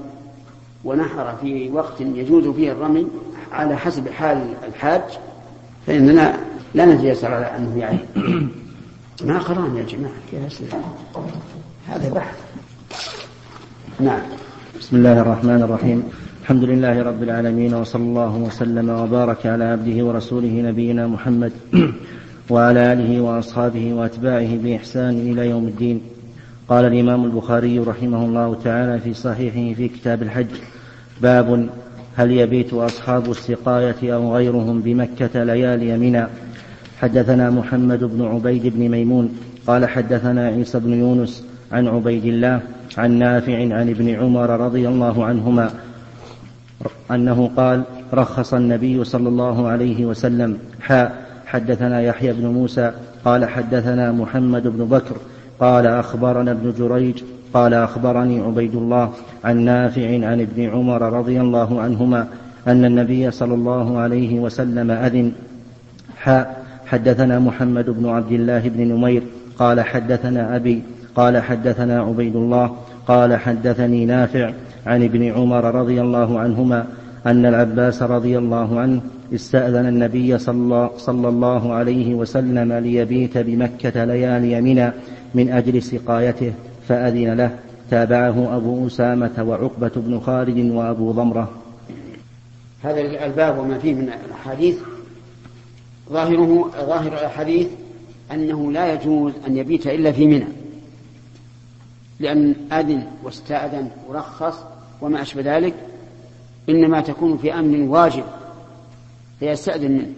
ونحر 0.84 1.37
في 1.40 1.70
وقت 1.70 2.00
يجوز 2.00 2.49
فيه 2.49 2.73
الرمي 2.73 3.06
على 3.52 3.76
حسب 3.76 4.08
حال 4.08 4.54
الحاج 4.68 5.02
فإننا 5.87 6.38
لا 6.75 6.85
نتيسر 6.87 7.35
على 7.35 7.47
أنه 7.57 7.78
يعني 7.78 7.99
ما 9.25 9.38
قران 9.38 9.76
يا 9.76 9.83
جماعة 9.83 10.14
كيف 10.31 10.75
هذا 11.88 12.14
بحث. 12.14 12.37
نعم. 14.00 14.21
بسم 14.81 14.97
الله 14.97 15.21
الرحمن 15.21 15.62
الرحيم. 15.62 16.02
الحمد 16.43 16.64
لله 16.64 17.02
رب 17.02 17.23
العالمين 17.23 17.75
وصلى 17.75 18.02
الله 18.02 18.37
وسلم 18.37 18.90
وبارك 18.90 19.47
على 19.47 19.64
عبده 19.64 20.04
ورسوله 20.04 20.49
نبينا 20.49 21.07
محمد 21.07 21.52
وعلى 22.50 22.93
آله 22.93 23.21
وأصحابه 23.21 23.95
وأتباعه 23.95 24.57
بإحسان 24.57 25.14
إلى 25.33 25.50
يوم 25.50 25.69
الدين. 25.69 26.00
قال 26.69 26.85
الإمام 26.85 27.25
البخاري 27.25 27.78
رحمه 27.78 28.25
الله 28.25 28.54
تعالى 28.64 29.00
في 29.00 29.14
صحيحه 29.14 29.75
في 29.75 29.88
كتاب 29.88 30.23
الحج 30.23 30.47
باب 31.23 31.69
هل 32.16 32.31
يبيت 32.31 32.73
أصحاب 32.73 33.31
السقاية 33.31 34.14
أو 34.14 34.37
غيرهم 34.37 34.81
بمكة 34.81 35.45
ليالي 35.45 35.99
منى 35.99 36.26
حدثنا 37.01 37.51
محمد 37.51 38.05
بن 38.05 38.25
عبيد 38.25 38.67
بن 38.67 38.89
ميمون 38.89 39.39
قال 39.67 39.87
حدثنا 39.89 40.47
عيسى 40.47 40.79
بن 40.79 40.93
يونس 40.93 41.45
عن 41.73 41.89
عبيد 41.89 42.25
الله 42.25 42.61
عن 42.99 43.13
نافع 43.13 43.59
عن 43.59 43.91
ابن 43.91 44.09
عمر 44.09 44.51
رضي 44.51 44.89
الله 44.89 45.25
عنهما 45.25 45.71
أنه 47.11 47.51
قال 47.57 47.83
رخص 48.15 48.55
النبي 48.55 49.05
صلى 49.05 49.29
الله 49.29 49.69
عليه 49.69 50.07
وسلم 50.07 50.59
حاء. 50.81 51.25
حدثنا 51.47 52.01
يحيى 52.01 52.33
بن 52.33 52.47
موسى 52.47 52.93
قال 53.25 53.45
حدثنا 53.45 54.13
محمد 54.13 54.63
بن 54.63 54.85
بكر 54.85 55.17
قال 55.61 55.87
أخبرنا 55.87 56.51
ابن 56.51 56.73
جريج 56.79 57.23
قال 57.55 57.75
أخبرني 57.75 58.41
عبيد 58.41 58.75
الله 58.75 59.13
عن 59.45 59.65
نافع 59.65 60.07
عن 60.27 60.41
ابن 60.41 60.71
عمر 60.71 61.03
رضي 61.03 61.41
الله 61.41 61.81
عنهما 61.81 62.27
أن 62.67 62.85
النبي 62.85 63.31
صلى 63.31 63.55
الله 63.55 63.99
عليه 63.99 64.39
وسلم 64.39 64.91
أذن 64.91 65.33
حاء. 66.17 66.63
حدثنا 66.87 67.38
محمد 67.38 67.91
بن 67.91 68.09
عبد 68.09 68.33
الله 68.33 68.69
بن 68.69 68.88
نمير 68.88 69.23
قال 69.59 69.81
حدثنا 69.81 70.57
أبي 70.57 70.83
قال 71.17 71.43
حدثنا 71.43 72.00
عبيد 72.00 72.37
الله 72.37 72.76
قال 73.07 73.37
حدثني 73.37 74.05
نافع 74.05 74.53
عن 74.87 75.03
ابن 75.03 75.33
عمر 75.33 75.75
رضي 75.75 76.00
الله 76.00 76.38
عنهما 76.38 76.87
أن 77.26 77.47
العباس 77.47 78.03
رضي 78.03 78.38
الله 78.38 78.81
عنه 78.81 79.00
استأذن 79.35 79.87
النبي 79.87 80.38
صلى 80.38 81.29
الله 81.29 81.73
عليه 81.73 82.14
وسلم 82.14 82.73
ليبيت 82.73 83.38
بمكة 83.38 84.05
ليالي 84.05 84.61
منى 84.61 84.93
من 85.35 85.53
أجل 85.53 85.83
سقايته 85.83 86.53
فأذن 86.88 87.35
له. 87.35 87.50
تابعه 87.91 88.57
أبو 88.57 88.87
أسامة 88.87 89.45
وعقبة 89.49 89.91
بن 89.97 90.21
خالد 90.21 90.71
وأبو 90.71 91.12
ضمرة. 91.12 91.50
هذا 92.83 93.00
الباب 93.26 93.59
وما 93.59 93.79
فيه 93.79 93.95
من 93.95 94.09
الأحاديث 94.26 94.76
ظاهره 96.11 96.70
ظاهر 96.87 97.12
الأحاديث 97.12 97.68
أنه 98.32 98.73
لا 98.73 98.92
يجوز 98.92 99.32
أن 99.46 99.56
يبيت 99.56 99.87
إلا 99.87 100.12
في 100.12 100.26
منى. 100.26 100.46
لأن 102.20 102.54
أذن 102.73 103.06
واستأذن 103.23 103.90
ورخص 104.08 104.64
وما 105.00 105.23
أشبه 105.23 105.56
ذلك 105.56 105.75
إنما 106.68 107.00
تكون 107.00 107.38
في 107.38 107.54
أمر 107.54 107.78
واجب 107.78 108.25
فيستأذن 109.40 109.92
منه. 109.92 110.12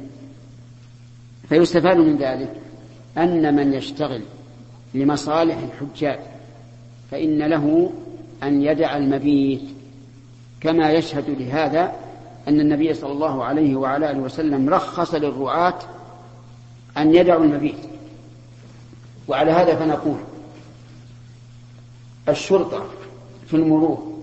فيستفاد 1.48 1.96
من 1.96 2.16
ذلك 2.16 2.52
أن 3.18 3.56
من 3.56 3.72
يشتغل 3.72 4.22
لمصالح 4.94 5.56
الحجاج 5.58 6.18
فإن 7.10 7.38
له 7.38 7.90
أن 8.42 8.62
يدع 8.62 8.96
المبيت 8.96 9.62
كما 10.60 10.92
يشهد 10.92 11.24
لهذا 11.28 11.92
أن 12.48 12.60
النبي 12.60 12.94
صلى 12.94 13.12
الله 13.12 13.44
عليه 13.44 13.76
وعلى 13.76 14.10
آله 14.10 14.18
وسلم 14.18 14.68
رخص 14.68 15.14
للرعاة 15.14 15.78
أن 16.98 17.14
يدعوا 17.14 17.44
المبيت. 17.44 17.78
وعلى 19.28 19.50
هذا 19.50 19.76
فنقول 19.76 20.16
الشرطة 22.28 22.86
في 23.46 23.54
المرور 23.54 24.16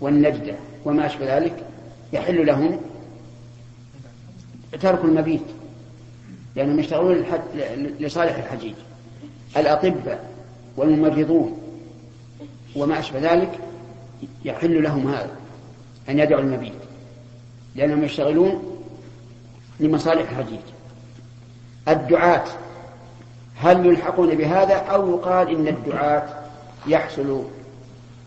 والنجدة 0.00 0.54
وما 0.84 1.06
أشبه 1.06 1.38
ذلك 1.38 1.66
يحل 2.12 2.46
لهم 2.46 2.80
ترك 4.80 5.04
المبيت 5.04 5.42
لأنهم 6.56 6.80
يشتغلون 6.80 7.24
لصالح 8.00 8.36
الحجيج. 8.36 8.74
الأطباء 9.56 10.30
والممرضون 10.76 11.58
وما 12.76 12.98
أشبه 12.98 13.32
ذلك 13.32 13.58
يحل 14.44 14.82
لهم 14.82 15.08
هذا 15.08 15.36
أن 16.08 16.18
يدعوا 16.18 16.40
المبيت. 16.40 16.83
لأنهم 17.74 18.04
يشتغلون 18.04 18.80
لمصالح 19.80 20.30
الحجيج 20.30 20.60
الدعاة 21.88 22.44
هل 23.56 23.86
يلحقون 23.86 24.34
بهذا 24.34 24.74
أو 24.74 25.10
يقال 25.10 25.48
إن 25.48 25.68
الدعاة 25.68 26.22
يحصل 26.86 27.42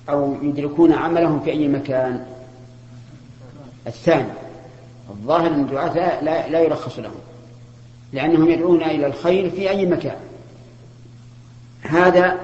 أو 0.10 0.36
يدركون 0.42 0.94
عملهم 0.94 1.40
في 1.40 1.52
أي 1.52 1.68
مكان؟ 1.68 2.26
الثاني 3.88 4.32
الظاهر 5.10 5.48
أن 5.48 5.60
الدعاة 5.60 6.24
لا, 6.24 6.50
لا, 6.50 6.60
يرخص 6.60 7.00
لهم 7.00 7.20
لأنهم 8.14 8.50
يدعون 8.50 8.84
إلى 8.84 9.08
الخير 9.08 9.50
في 9.50 9.70
أي 9.70 9.86
مكان. 9.86 10.18
هذا 11.82 12.38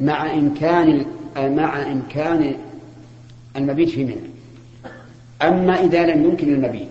مع 0.00 0.32
إمكان 0.34 1.06
مع 1.36 1.82
إمكان 1.82 2.54
المبيت 3.56 3.88
في 3.88 4.04
منى 4.04 4.35
أما 5.42 5.80
إذا 5.80 6.06
لم 6.06 6.24
يمكن 6.24 6.54
المبيت. 6.54 6.88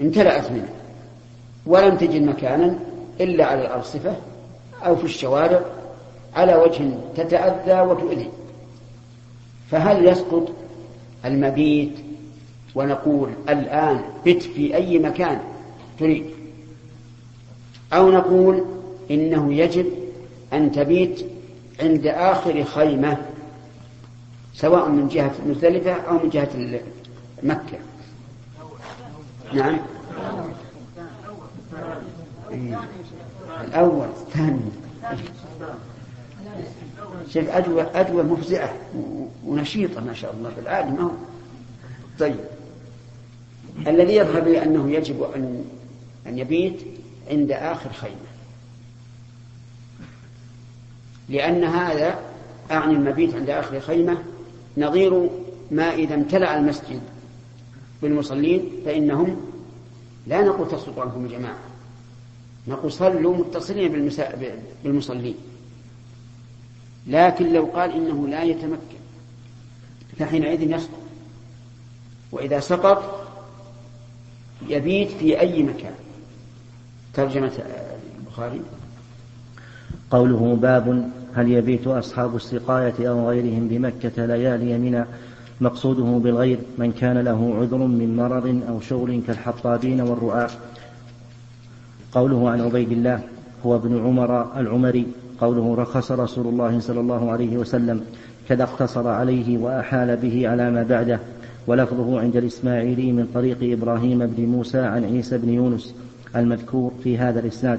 امتلأت 0.00 0.50
منه. 0.50 0.68
ولم 1.66 1.96
تجد 1.96 2.22
مكانا 2.22 2.78
إلا 3.20 3.44
على 3.44 3.60
الأرصفة 3.60 4.16
أو 4.86 4.96
في 4.96 5.04
الشوارع 5.04 5.60
على 6.34 6.56
وجه 6.56 6.90
تتأذى 7.16 7.80
وتؤذي. 7.80 8.28
فهل 9.70 10.08
يسقط 10.08 10.48
المبيت 11.24 11.92
ونقول 12.74 13.30
الآن 13.48 14.00
بت 14.26 14.42
في 14.42 14.76
أي 14.76 14.98
مكان 14.98 15.38
تريد؟ 15.98 16.24
أو 17.92 18.10
نقول 18.10 18.64
إنه 19.10 19.54
يجب 19.54 19.86
أن 20.52 20.72
تبيت 20.72 21.26
عند 21.80 22.06
آخر 22.06 22.64
خيمة 22.64 23.16
سواء 24.54 24.88
من 24.88 25.08
جهة 25.08 25.34
مزدلفة 25.46 25.92
أو 25.92 26.18
من 26.18 26.28
جهة 26.28 26.80
مكة. 27.42 27.78
نعم. 29.54 29.78
الأول 33.64 34.06
الثاني. 34.06 34.60
شوف 37.28 37.48
أدوى 37.48 37.82
أدوى 37.94 38.22
مفزعة 38.22 38.74
ونشيطة 39.46 40.00
ما 40.00 40.14
شاء 40.14 40.34
الله 40.34 40.50
بالعادة 40.56 40.90
ما 40.90 41.02
هو؟ 41.02 41.10
طيب. 42.18 42.40
الذي 43.86 44.14
يظهر 44.14 44.44
لي 44.44 44.62
أنه 44.62 44.90
يجب 44.90 45.22
أن 45.22 45.64
أن 46.26 46.38
يبيت 46.38 46.80
عند 47.30 47.52
آخر 47.52 47.92
خيمة. 47.92 48.32
لأن 51.28 51.64
هذا 51.64 52.18
أعني 52.70 52.92
المبيت 52.92 53.34
عند 53.34 53.50
آخر 53.50 53.80
خيمة 53.80 54.18
نظير 54.76 55.28
ما 55.70 55.94
إذا 55.94 56.14
امتلأ 56.14 56.58
المسجد 56.58 57.00
بالمصلين 58.02 58.70
فإنهم 58.84 59.40
لا 60.26 60.42
نقول 60.42 60.68
تسقط 60.68 60.98
عنهم 60.98 61.24
الجماعة 61.24 61.58
نقول 62.68 62.92
صلوا 62.92 63.36
متصلين 63.36 64.10
بالمصلين. 64.84 65.34
لكن 67.06 67.52
لو 67.52 67.64
قال 67.64 67.92
إنه 67.92 68.28
لا 68.28 68.42
يتمكن 68.42 69.02
فحينئذ 70.18 70.62
يسقط 70.62 71.02
وإذا 72.32 72.60
سقط 72.60 73.28
يبيت 74.68 75.10
في 75.10 75.40
أي 75.40 75.62
مكان. 75.62 75.94
ترجمة 77.14 77.52
البخاري. 78.20 78.60
قوله 80.10 80.56
باب 80.60 81.10
هل 81.34 81.48
يبيت 81.48 81.86
أصحاب 81.86 82.36
السقاية 82.36 83.08
أو 83.08 83.28
غيرهم 83.28 83.68
بمكة 83.68 84.26
ليالي 84.26 84.78
منى؟ 84.78 85.04
مقصوده 85.60 86.04
بالغير 86.04 86.58
من 86.78 86.92
كان 86.92 87.18
له 87.18 87.54
عذر 87.60 87.76
من 87.76 88.16
مرض 88.16 88.62
أو 88.68 88.80
شغل 88.80 89.20
كالحطابين 89.26 90.00
والرعاة 90.00 90.50
قوله 92.12 92.50
عن 92.50 92.60
عبيد 92.60 92.92
الله 92.92 93.20
هو 93.66 93.76
ابن 93.76 94.00
عمر 94.04 94.60
العمري. 94.60 95.06
قوله 95.40 95.74
رخص 95.74 96.12
رسول 96.12 96.46
الله 96.46 96.80
صلى 96.80 97.00
الله 97.00 97.30
عليه 97.32 97.56
وسلم 97.56 98.00
كذا 98.48 98.62
اقتصر 98.62 99.08
عليه 99.08 99.58
وأحال 99.58 100.16
به 100.16 100.48
على 100.48 100.70
ما 100.70 100.82
بعده. 100.82 101.20
ولفظه 101.66 102.20
عند 102.20 102.36
الإسماعيلي 102.36 103.12
من 103.12 103.28
طريق 103.34 103.58
إبراهيم 103.62 104.26
بن 104.26 104.46
موسى 104.46 104.78
عن 104.78 105.04
عيسى 105.04 105.38
بن 105.38 105.48
يونس 105.48 105.94
المذكور 106.36 106.92
في 107.04 107.18
هذا 107.18 107.40
الإسناد. 107.40 107.78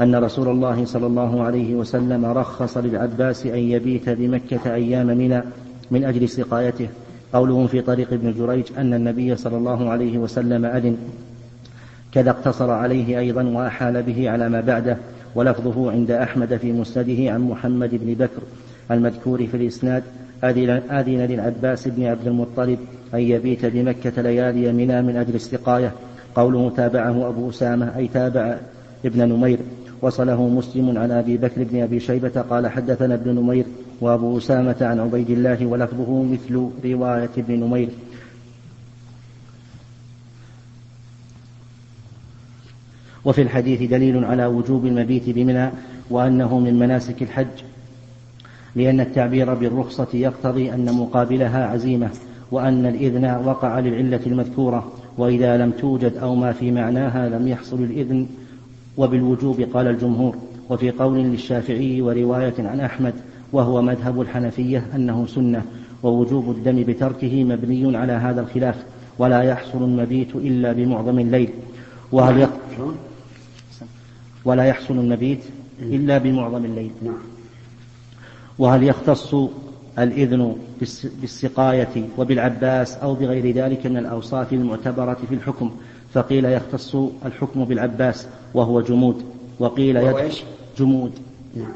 أن 0.00 0.14
رسول 0.14 0.48
الله 0.48 0.84
صلى 0.84 1.06
الله 1.06 1.42
عليه 1.42 1.74
وسلم 1.74 2.24
رخص 2.24 2.76
للعباس 2.76 3.46
أن 3.46 3.58
يبيت 3.58 4.08
بمكة 4.08 4.74
أيام 4.74 5.06
منى 5.06 5.42
من 5.90 6.04
أجل 6.04 6.28
سقايته. 6.28 6.88
قوله 7.32 7.66
في 7.66 7.80
طريق 7.80 8.12
ابن 8.12 8.34
جريج 8.38 8.64
أن 8.78 8.94
النبي 8.94 9.36
صلى 9.36 9.56
الله 9.56 9.90
عليه 9.90 10.18
وسلم 10.18 10.64
أذن. 10.64 10.96
كذا 12.12 12.30
اقتصر 12.30 12.70
عليه 12.70 13.18
أيضا 13.18 13.42
وأحال 13.42 14.02
به 14.02 14.30
على 14.30 14.48
ما 14.48 14.60
بعده 14.60 14.96
ولفظه 15.34 15.90
عند 15.90 16.10
أحمد 16.10 16.56
في 16.56 16.72
مسنده 16.72 17.32
عن 17.32 17.40
محمد 17.40 17.90
بن 17.92 18.14
بكر 18.14 18.42
المذكور 18.90 19.46
في 19.46 19.56
الإسناد 19.56 20.02
أذن 20.44 21.26
للعباس 21.30 21.88
بن 21.88 22.04
عبد 22.04 22.26
المطلب 22.26 22.78
أن 23.14 23.20
يبيت 23.20 23.66
بمكة 23.66 24.22
ليالي 24.22 24.72
منى 24.72 25.02
من 25.02 25.16
أجل 25.16 25.34
السقاية 25.34 25.92
قوله 26.34 26.72
تابعه 26.76 27.28
أبو 27.28 27.50
أسامة 27.50 27.96
أي 27.96 28.08
تابع 28.08 28.56
ابن 29.04 29.28
نمير. 29.28 29.58
وصله 30.02 30.48
مسلم 30.48 30.98
عن 30.98 31.10
أبي 31.10 31.36
بكر 31.36 31.64
بن 31.64 31.82
أبي 31.82 32.00
شيبة 32.00 32.40
قال 32.50 32.68
حدثنا 32.68 33.14
ابن 33.14 33.34
نمير 33.34 33.64
وأبو 34.00 34.38
أسامة 34.38 34.76
عن 34.80 35.00
عبيد 35.00 35.30
الله 35.30 35.66
ولفظه 35.66 36.22
مثل 36.22 36.70
رواية 36.84 37.30
ابن 37.38 37.60
نمير. 37.60 37.88
وفي 43.24 43.42
الحديث 43.42 43.90
دليل 43.90 44.24
على 44.24 44.46
وجوب 44.46 44.86
المبيت 44.86 45.30
بمنى 45.30 45.70
وأنه 46.10 46.58
من 46.58 46.78
مناسك 46.78 47.22
الحج 47.22 47.46
لأن 48.76 49.00
التعبير 49.00 49.54
بالرخصة 49.54 50.08
يقتضي 50.14 50.74
أن 50.74 50.94
مقابلها 50.94 51.66
عزيمة 51.66 52.10
وأن 52.50 52.86
الإذن 52.86 53.42
وقع 53.44 53.78
للعلة 53.78 54.20
المذكورة 54.26 54.92
وإذا 55.18 55.56
لم 55.56 55.70
توجد 55.70 56.16
أو 56.16 56.34
ما 56.34 56.52
في 56.52 56.70
معناها 56.70 57.28
لم 57.28 57.48
يحصل 57.48 57.76
الإذن 57.76 58.26
وبالوجوب 59.00 59.60
قال 59.60 59.86
الجمهور 59.86 60.36
وفي 60.70 60.90
قول 60.90 61.18
للشافعي 61.18 62.02
ورواية 62.02 62.54
عن 62.58 62.80
أحمد 62.80 63.14
وهو 63.52 63.82
مذهب 63.82 64.20
الحنفية 64.20 64.86
أنه 64.94 65.26
سنة 65.26 65.62
ووجوب 66.02 66.50
الدم 66.50 66.82
بتركه 66.82 67.44
مبني 67.44 67.96
على 67.96 68.12
هذا 68.12 68.40
الخلاف 68.40 68.84
ولا 69.18 69.42
يحصل 69.42 69.78
المبيت 69.78 70.36
إلا 70.36 70.72
بمعظم 70.72 71.18
الليل. 71.18 71.50
وهل 72.12 72.48
ولا 74.44 74.64
يحصل 74.64 74.94
المبيت 74.94 75.40
إلا 75.82 76.18
بمعظم 76.18 76.64
الليل. 76.64 76.90
وهل 78.58 78.82
يختص 78.82 79.34
الإذن 79.98 80.56
بالسقاية 81.20 82.04
وبالعباس 82.18 82.96
أو 82.96 83.14
بغير 83.14 83.54
ذلك 83.54 83.86
من 83.86 83.96
الأوصاف 83.96 84.52
المعتبرة 84.52 85.18
في 85.28 85.34
الحكم؟ 85.34 85.70
فقيل 86.12 86.44
يختص 86.44 86.96
الحكم 87.26 87.64
بالعباس 87.64 88.26
وهو 88.54 88.80
جمود. 88.80 89.22
وقيل 89.58 89.96
يدخل 89.96 90.32
جمود. 90.78 91.12
نعم. 91.56 91.72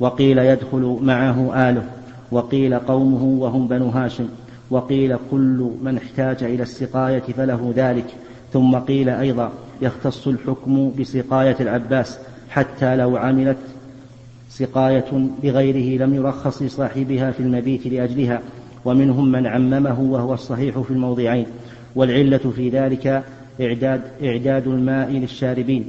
وقيل 0.00 0.38
يدخل 0.38 0.98
معه 1.02 1.70
آله. 1.70 1.84
وقيل 2.32 2.78
قومه 2.78 3.24
وهم 3.24 3.68
بنو 3.68 3.88
هاشم. 3.88 4.28
وقيل 4.70 5.16
كل 5.30 5.70
من 5.82 5.96
احتاج 5.96 6.44
إلى 6.44 6.62
السقاية 6.62 7.20
فله 7.20 7.72
ذلك. 7.76 8.06
ثم 8.52 8.76
قيل 8.76 9.08
أيضا 9.08 9.52
يختص 9.82 10.28
الحكم 10.28 10.92
بسقاية 11.00 11.56
العباس 11.60 12.18
حتى 12.50 12.96
لو 12.96 13.16
عملت 13.16 13.58
سقاية 14.50 15.28
بغيره 15.42 16.04
لم 16.04 16.14
يرخص 16.14 16.62
لصاحبها 16.62 17.30
في 17.30 17.40
المبيت 17.40 17.86
لأجلها. 17.86 18.42
ومنهم 18.84 19.32
من 19.32 19.46
عممه 19.46 20.00
وهو 20.00 20.34
الصحيح 20.34 20.78
في 20.78 20.90
الموضعين. 20.90 21.46
والعلة 21.96 22.52
في 22.56 22.68
ذلك 22.68 23.24
إعداد, 23.60 24.00
إعداد 24.22 24.66
الماء 24.66 25.10
للشاربين. 25.10 25.84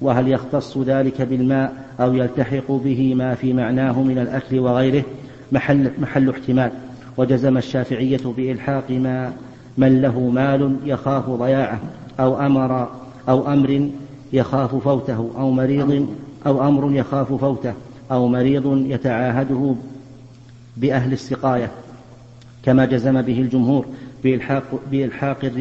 وهل 0.00 0.28
يختص 0.28 0.78
ذلك 0.78 1.22
بالماء 1.22 1.72
أو 2.00 2.14
يلتحق 2.14 2.72
به 2.72 3.14
ما 3.14 3.34
في 3.34 3.52
معناه 3.52 4.02
من 4.02 4.18
الأكل 4.18 4.58
وغيره؟ 4.58 5.04
محل, 5.52 5.90
محل 5.98 6.30
احتمال. 6.30 6.70
وجزم 7.16 7.56
الشافعية 7.56 8.20
بإلحاق 8.36 8.90
ما 8.90 9.32
من 9.78 10.02
له 10.02 10.20
مال 10.20 10.76
يخاف 10.84 11.30
ضياعه 11.30 11.80
أو 12.20 12.40
أمر 12.46 12.88
أو 13.28 13.52
أمر 13.52 13.90
يخاف 14.32 14.74
فوته 14.74 15.30
أو 15.38 15.50
مريض 15.50 16.08
أو 16.46 16.68
أمر 16.68 16.92
يخاف 16.92 17.32
فوته 17.32 17.74
أو 18.10 18.28
مريض 18.28 18.84
يتعاهده 18.86 19.74
بأهل 20.76 21.12
السقاية. 21.12 21.70
كما 22.64 22.84
جزم 22.84 23.22
به 23.22 23.40
الجمهور 23.40 23.86
بإلحاق, 24.24 24.80
بإلحاق 24.90 25.52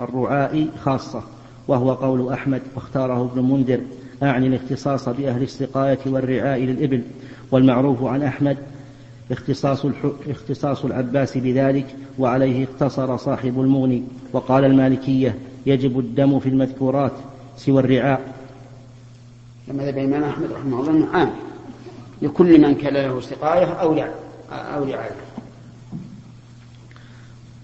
الرعاء 0.00 0.66
خاصة 0.84 1.22
وهو 1.68 1.92
قول 1.92 2.32
أحمد 2.32 2.62
واختاره 2.74 3.30
ابن 3.32 3.42
منذر 3.42 3.80
أعني 4.22 4.46
الاختصاص 4.46 5.08
بأهل 5.08 5.42
السقاية 5.42 5.98
والرعاء 6.06 6.58
للإبل. 6.58 7.02
والمعروف 7.50 8.04
عن 8.04 8.22
أحمد 8.22 8.56
اختصاص, 9.30 9.86
اختصاص 10.28 10.84
العباس 10.84 11.38
بذلك 11.38 11.86
وعليه 12.18 12.64
اقتصر 12.64 13.16
صاحب 13.16 13.60
المغني 13.60 14.02
وقال 14.32 14.64
المالكية 14.64 15.34
يجب 15.66 15.98
الدم 15.98 16.40
في 16.40 16.48
المذكورات 16.48 17.12
سوى 17.56 17.80
الرعاء. 17.80 18.20
كما 19.66 19.84
ذهب 19.84 19.98
الإمام 19.98 20.24
أحمد 20.24 20.52
رحمه 20.52 20.80
الله 20.80 21.06
عام 21.12 21.30
لكل 22.22 22.60
من 22.60 22.74
كان 22.74 22.94
له 22.94 23.20
سقاية 23.20 23.64
أو 23.64 23.92
رعاية 24.84 25.25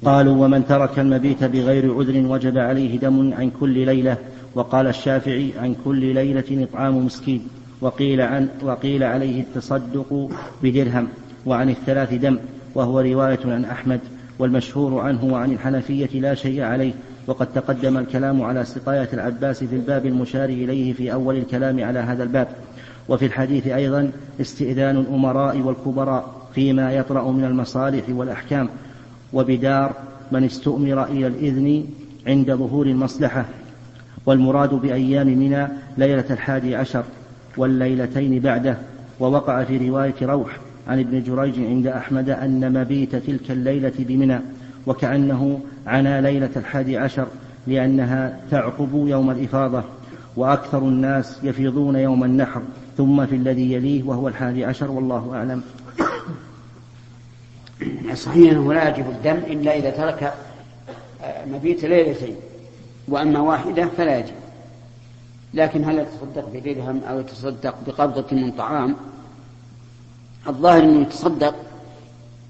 قالوا 0.04 0.44
ومن 0.44 0.66
ترك 0.66 0.98
المبيت 0.98 1.44
بغير 1.44 1.94
عذر 1.94 2.26
وجب 2.26 2.58
عليه 2.58 2.98
دم 2.98 3.34
عن 3.34 3.50
كل 3.60 3.86
ليلة 3.86 4.16
وقال 4.54 4.86
الشافعي 4.86 5.52
عن 5.58 5.74
كل 5.84 6.14
ليلة 6.14 6.44
إطعام 6.64 7.06
مسكين 7.06 7.48
وقيل, 7.80 8.20
عن 8.20 8.48
وقيل 8.62 9.02
عليه 9.02 9.40
التصدق 9.40 10.30
بدرهم 10.62 11.08
وعن 11.46 11.70
الثلاث 11.70 12.14
دم 12.14 12.38
وهو 12.74 13.00
رواية 13.00 13.38
عن 13.44 13.64
أحمد 13.64 14.00
والمشهور 14.38 15.00
عنه 15.00 15.24
وعن 15.24 15.52
الحنفية 15.52 16.20
لا 16.20 16.34
شيء 16.34 16.62
عليه 16.62 16.92
وقد 17.26 17.46
تقدم 17.52 17.98
الكلام 17.98 18.42
على 18.42 18.64
سقاية 18.64 19.08
العباس 19.12 19.64
في 19.64 19.76
الباب 19.76 20.06
المشار 20.06 20.48
إليه 20.48 20.92
في 20.92 21.12
أول 21.12 21.36
الكلام 21.36 21.84
على 21.84 21.98
هذا 21.98 22.22
الباب. 22.22 22.48
وفي 23.08 23.26
الحديث 23.26 23.66
أيضا 23.66 24.10
استئذان 24.40 24.96
الأمراء 24.96 25.58
والكبراء 25.58 26.34
فيما 26.54 26.92
يطرأ 26.92 27.30
من 27.30 27.44
المصالح 27.44 28.04
والأحكام. 28.08 28.68
وبدار 29.32 29.92
من 30.32 30.44
استؤمر 30.44 31.04
إلى 31.04 31.26
الإذن 31.26 31.84
عند 32.26 32.52
ظهور 32.52 32.86
المصلحة 32.86 33.44
والمراد 34.26 34.74
بأيام 34.74 35.26
منى 35.26 35.68
ليلة 35.98 36.24
الحادي 36.30 36.76
عشر 36.76 37.04
والليلتين 37.56 38.40
بعده. 38.40 38.76
ووقع 39.20 39.64
في 39.64 39.88
رواية 39.88 40.14
روح 40.22 40.56
عن 40.88 40.98
ابن 40.98 41.22
جريج 41.22 41.60
عند 41.60 41.86
أحمد 41.86 42.30
أن 42.30 42.72
مبيت 42.80 43.16
تلك 43.16 43.50
الليلة 43.50 43.92
بمنى 43.98 44.38
وكأنه 44.86 45.60
عنا 45.86 46.20
ليلة 46.20 46.50
الحادي 46.56 46.98
عشر 46.98 47.26
لأنها 47.66 48.40
تعقب 48.50 49.06
يوم 49.06 49.30
الإفاضة 49.30 49.82
وأكثر 50.36 50.78
الناس 50.78 51.38
يفيضون 51.42 51.96
يوم 51.96 52.24
النحر 52.24 52.62
ثم 52.96 53.26
في 53.26 53.36
الذي 53.36 53.72
يليه 53.72 54.02
وهو 54.02 54.28
الحادي 54.28 54.64
عشر 54.64 54.90
والله 54.90 55.34
أعلم. 55.34 55.62
صحيح 58.14 58.52
أنه 58.52 58.74
لا 58.74 58.88
يجب 58.88 59.10
الدم 59.10 59.36
إلا 59.36 59.76
إذا 59.76 59.90
ترك 59.90 60.34
مبيت 61.46 61.84
ليلتين 61.84 62.36
وأما 63.08 63.40
واحدة 63.40 63.86
فلا 63.86 64.18
يجب. 64.18 64.34
لكن 65.54 65.84
هل 65.84 65.98
يتصدق 65.98 66.48
بدرهم 66.54 67.00
أو 67.04 67.20
يتصدق 67.20 67.74
بقبضة 67.86 68.36
من 68.36 68.52
طعام؟ 68.52 68.96
الظاهر 70.48 70.82
أنه 70.82 71.00
يتصدق 71.00 71.54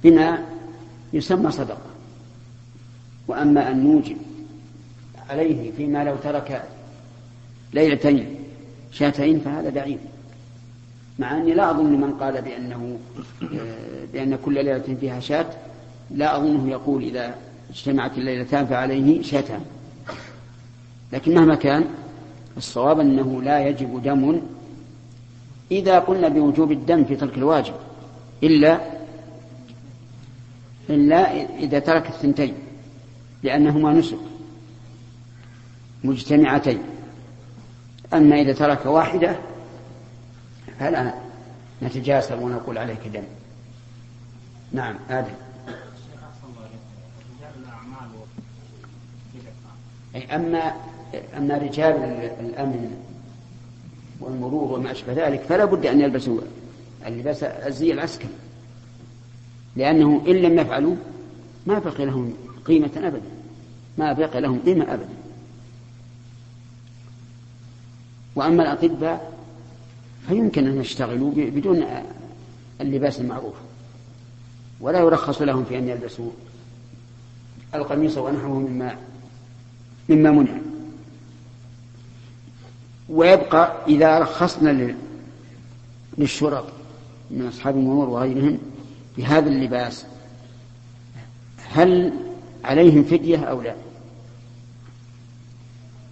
بما 0.04 0.44
يسمى 1.12 1.50
صدقة. 1.50 1.92
وأما 3.28 3.70
أن 3.70 3.84
نوجب 3.84 4.16
عليه 5.30 5.72
فيما 5.72 6.04
لو 6.04 6.16
ترك 6.16 6.64
ليلتين 7.72 8.36
شاتين 8.92 9.40
فهذا 9.40 9.70
بعيد 9.70 9.98
مع 11.18 11.36
أني 11.36 11.54
لا 11.54 11.70
أظن 11.70 12.00
من 12.00 12.12
قال 12.12 12.42
بأنه 12.42 12.98
بأن 14.12 14.36
كل 14.44 14.54
ليلة 14.54 14.96
فيها 15.00 15.20
شاة 15.20 15.46
لا 16.10 16.36
أظنه 16.36 16.70
يقول 16.70 17.02
إذا 17.02 17.34
اجتمعت 17.70 18.18
الليلتان 18.18 18.66
فعليه 18.66 19.22
شاتان 19.22 19.60
لكن 21.12 21.34
مهما 21.34 21.54
كان 21.54 21.84
الصواب 22.56 23.00
أنه 23.00 23.42
لا 23.42 23.68
يجب 23.68 24.02
دم 24.02 24.40
إذا 25.70 25.98
قلنا 25.98 26.28
بوجوب 26.28 26.72
الدم 26.72 27.04
في 27.04 27.16
ترك 27.16 27.38
الواجب 27.38 27.74
إلا 28.42 28.80
إلا 30.90 31.46
إذا 31.58 31.78
ترك 31.78 32.06
الثنتين 32.06 32.54
لأنهما 33.42 33.92
نسك 33.92 34.18
مجتمعتين. 36.04 36.78
أما 38.14 38.40
إذا 38.40 38.52
ترك 38.52 38.86
واحدة 38.86 39.36
فلا 40.82 41.14
نتجاسر 41.82 42.36
ونقول 42.36 42.78
عليك 42.78 43.06
دم. 43.14 43.22
نعم 44.72 44.96
آدم. 45.10 45.34
أي 50.14 50.34
أما 50.34 50.74
أما 51.36 51.58
رجال 51.58 51.94
الأمن 52.40 52.96
والمرور 54.20 54.78
وما 54.78 54.90
أشبه 54.90 55.12
ذلك 55.12 55.40
فلا 55.40 55.64
بد 55.64 55.86
أن 55.86 56.00
يلبسوا 56.00 56.40
اللباس 57.06 57.42
الزي 57.42 57.92
العسكري. 57.92 58.28
لأنه 59.76 60.22
إن 60.26 60.36
لم 60.36 60.58
يفعلوا 60.58 60.96
ما 61.66 61.78
بقي 61.78 62.06
لهم 62.06 62.34
قيمة 62.64 62.90
أبدا. 62.96 63.30
ما 63.98 64.12
بقي 64.12 64.40
لهم 64.40 64.60
قيمة 64.66 64.94
أبدا. 64.94 65.14
وأما 68.36 68.62
الأطباء 68.62 69.32
فيمكن 70.28 70.66
أن 70.66 70.80
يشتغلوا 70.80 71.32
بدون 71.36 71.84
اللباس 72.80 73.20
المعروف. 73.20 73.54
ولا 74.80 74.98
يرخص 74.98 75.42
لهم 75.42 75.64
في 75.64 75.78
أن 75.78 75.88
يلبسوا 75.88 76.30
القميص 77.74 78.18
ونحوه 78.18 78.58
مما 78.58 78.96
مما 80.08 80.30
منع. 80.30 80.58
ويبقى 83.08 83.76
إذا 83.86 84.18
رخصنا 84.18 84.94
للشرط 86.18 86.64
من 87.30 87.46
أصحاب 87.46 87.76
المرور 87.76 88.08
وغيرهم 88.08 88.58
بهذا 89.16 89.48
اللباس 89.48 90.06
هل 91.70 92.12
عليهم 92.64 93.04
فدية 93.04 93.38
أو 93.38 93.62
لا؟ 93.62 93.74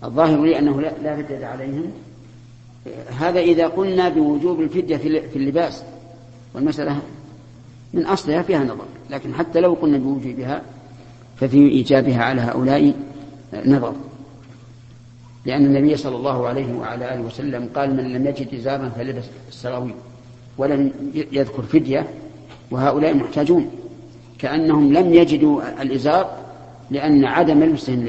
الظاهر 0.04 0.44
لي 0.44 0.58
أنه 0.58 0.80
لا 0.80 1.22
فدية 1.22 1.46
عليهم. 1.46 1.92
هذا 3.18 3.40
إذا 3.40 3.66
قلنا 3.66 4.08
بوجوب 4.08 4.60
الفدية 4.60 4.96
في 4.96 5.36
اللباس 5.36 5.82
والمسألة 6.54 7.00
من 7.92 8.06
أصلها 8.06 8.42
فيها 8.42 8.64
نظر 8.64 8.84
لكن 9.10 9.34
حتى 9.34 9.60
لو 9.60 9.72
قلنا 9.74 9.98
بوجوبها 9.98 10.62
ففي 11.36 11.56
إيجابها 11.56 12.22
على 12.22 12.40
هؤلاء 12.40 12.94
نظر. 13.66 13.94
لأن 15.44 15.66
النبي 15.66 15.96
صلى 15.96 16.16
الله 16.16 16.48
عليه 16.48 16.74
وعلى 16.74 17.14
آله 17.14 17.22
وسلم 17.22 17.68
قال 17.74 17.96
من 17.96 18.12
لم 18.12 18.26
يجد 18.26 18.54
إزارا 18.54 18.88
فلبس 18.88 19.24
السراويل 19.48 19.94
ولم 20.58 20.92
يذكر 21.32 21.62
فدية 21.62 22.06
وهؤلاء 22.70 23.14
محتاجون. 23.14 23.70
كأنهم 24.38 24.92
لم 24.92 25.14
يجدوا 25.14 25.82
الإزار 25.82 26.36
لأن 26.90 27.24
عدم 27.24 27.64
لبسهم 27.64 28.06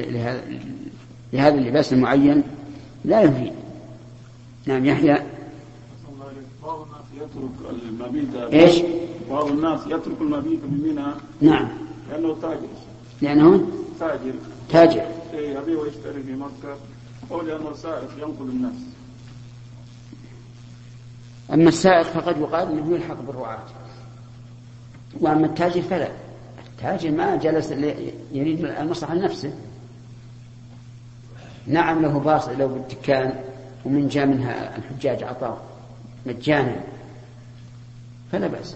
لهذا 1.34 1.56
اللباس 1.56 1.94
المعين 1.94 2.44
لا 3.06 3.22
يفيد 3.22 3.52
نعم 4.66 4.86
يحيى. 4.86 5.18
يترك 7.16 7.70
المبيت 7.70 8.36
إيش؟ 8.36 8.82
بعض 9.30 9.48
الناس 9.48 9.80
يترك 9.88 10.22
المبيت 10.22 10.60
بمنى 10.64 11.14
نعم. 11.42 11.68
لأنه 12.12 12.36
تاجر. 12.42 12.68
لأنه 13.22 13.68
تاجر. 14.00 14.34
تاجر. 14.70 15.06
إيه 15.34 15.58
يبيع 15.58 15.80
ويشتري 15.80 16.24
في 16.24 16.34
مكة. 16.34 16.78
أو 17.32 17.42
لأنه 17.42 17.74
سائق 17.74 18.10
ينقل 18.18 18.50
الناس. 18.50 18.76
أما 21.54 21.70
السائق 21.70 22.06
فقد 22.06 22.38
يقال 22.38 22.72
أنه 22.72 22.96
يلحق 22.96 23.22
بالرعاة. 23.22 23.64
وأما 25.20 25.46
التاجر 25.46 25.82
فلا. 25.82 26.12
التاجر 26.68 27.12
ما 27.12 27.36
جلس 27.36 27.72
يريد 28.32 28.66
المصلحة 28.66 29.16
لنفسه. 29.16 29.54
نعم 31.68 32.02
له 32.02 32.20
باص 32.20 32.50
له 32.50 32.66
بالدكان 32.66 33.51
ومن 33.86 34.08
جاء 34.08 34.26
منها 34.26 34.78
الحجاج 34.78 35.24
عطاه 35.24 35.58
مجانا 36.26 36.76
فلا 38.32 38.48
بأس 38.48 38.76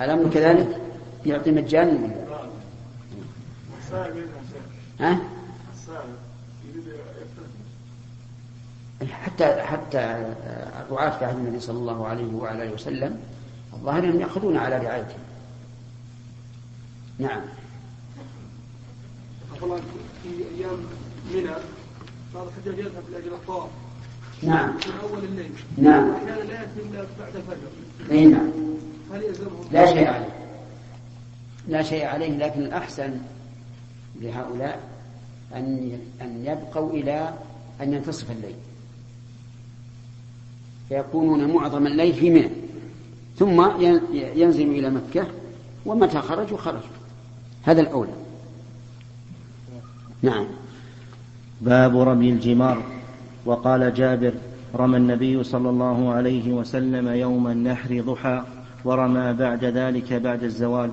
الأمر 0.00 0.30
كذلك 0.30 0.80
يعطي 1.26 1.50
مجانا 1.50 1.90
ولا 1.90 2.48
ها؟ 5.00 5.18
حتى 9.10 9.62
حتى 9.62 9.98
الرعاة 10.80 11.18
في 11.18 11.24
عهد 11.24 11.36
النبي 11.36 11.60
صلى 11.60 11.78
الله 11.78 12.06
عليه 12.06 12.34
وعلى 12.34 12.62
آله 12.62 12.72
وسلم 12.72 13.20
الظاهر 13.72 14.04
أنهم 14.04 14.20
يأخذون 14.20 14.56
على 14.56 14.78
رعايته. 14.78 15.14
نعم. 17.18 17.40
في 20.22 20.28
أيام 20.56 20.78
منى 21.34 21.54
بعض 22.34 22.46
الحجاج 22.46 22.78
يذهب 22.78 23.02
لأجل 23.12 23.32
الطواف. 23.32 23.70
نعم. 24.42 24.68
من 24.68 25.10
أول 25.10 25.24
الليل. 25.24 25.50
نعم. 25.76 26.08
واحيانا 26.08 26.40
لا 26.40 26.54
ياتي 26.54 26.80
إلا 26.90 27.04
بعد 27.18 27.36
الفجر. 27.36 28.10
أي 28.10 28.26
نعم. 28.26 28.50
هل 29.12 29.22
يلزمهم؟ 29.22 29.64
لا 29.72 29.86
شيء 29.86 30.06
عليه. 30.08 30.36
لا 31.68 31.82
شيء 31.82 32.06
عليه 32.06 32.38
لكن 32.38 32.62
الأحسن 32.62 33.18
لهؤلاء 34.20 34.80
أن 35.54 35.98
أن 36.20 36.44
يبقوا 36.46 36.90
إلى 36.90 37.34
أن 37.80 37.92
ينتصف 37.92 38.30
الليل. 38.30 38.56
فيكونون 40.88 41.52
معظم 41.52 41.86
الليل 41.86 42.14
في 42.14 42.30
منى 42.30 42.50
ثم 43.38 43.80
ينزل 44.12 44.70
إلى 44.70 44.90
مكة 44.90 45.26
ومتى 45.86 46.20
خرجوا 46.20 46.58
خرجوا 46.58 46.80
هذا 47.62 47.80
الأولى 47.80 48.12
نعم 50.22 50.46
باب 51.62 52.00
رمي 52.00 52.30
الجمار. 52.30 52.82
وقال 53.46 53.94
جابر 53.94 54.32
رمى 54.76 54.96
النبي 54.96 55.42
صلى 55.42 55.70
الله 55.70 56.12
عليه 56.12 56.52
وسلم 56.52 57.08
يوم 57.08 57.48
النحر 57.48 58.00
ضحى 58.00 58.42
ورمى 58.84 59.32
بعد 59.32 59.64
ذلك 59.64 60.12
بعد 60.12 60.42
الزوال. 60.42 60.90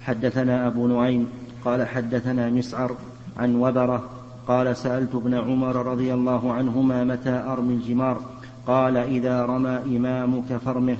حدثنا 0.00 0.66
أبو 0.66 0.86
نعيم 0.86 1.28
قال 1.64 1.88
حدثنا 1.88 2.50
مسعر 2.50 2.96
عن 3.36 3.56
وبرة 3.56 4.08
قال 4.48 4.76
سألت 4.76 5.14
ابن 5.14 5.34
عمر 5.34 5.86
رضي 5.86 6.14
الله 6.14 6.52
عنهما 6.52 7.04
متى 7.04 7.44
أرمي 7.46 7.74
الجمار. 7.74 8.20
قال 8.66 8.96
إذا 8.96 9.44
رمى 9.44 9.78
إمامك 9.96 10.56
فرمه 10.64 10.96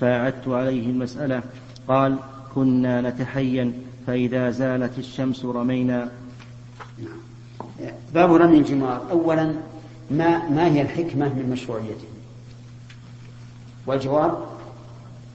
فأعدت 0.00 0.48
عليه 0.48 0.90
المسألة. 0.90 1.42
قال 1.88 2.16
كنا 2.54 3.00
نتحين 3.00 3.72
فإذا 4.06 4.50
زالت 4.50 4.98
الشمس 4.98 5.44
رمينا. 5.44 6.08
باب 8.14 8.34
رمي 8.34 8.58
الجمار. 8.58 9.02
أولا 9.10 9.54
ما 10.10 10.48
ما 10.48 10.66
هي 10.66 10.82
الحكمة 10.82 11.28
من 11.28 11.50
مشروعيته؟ 11.50 12.06
والجواب 13.86 14.38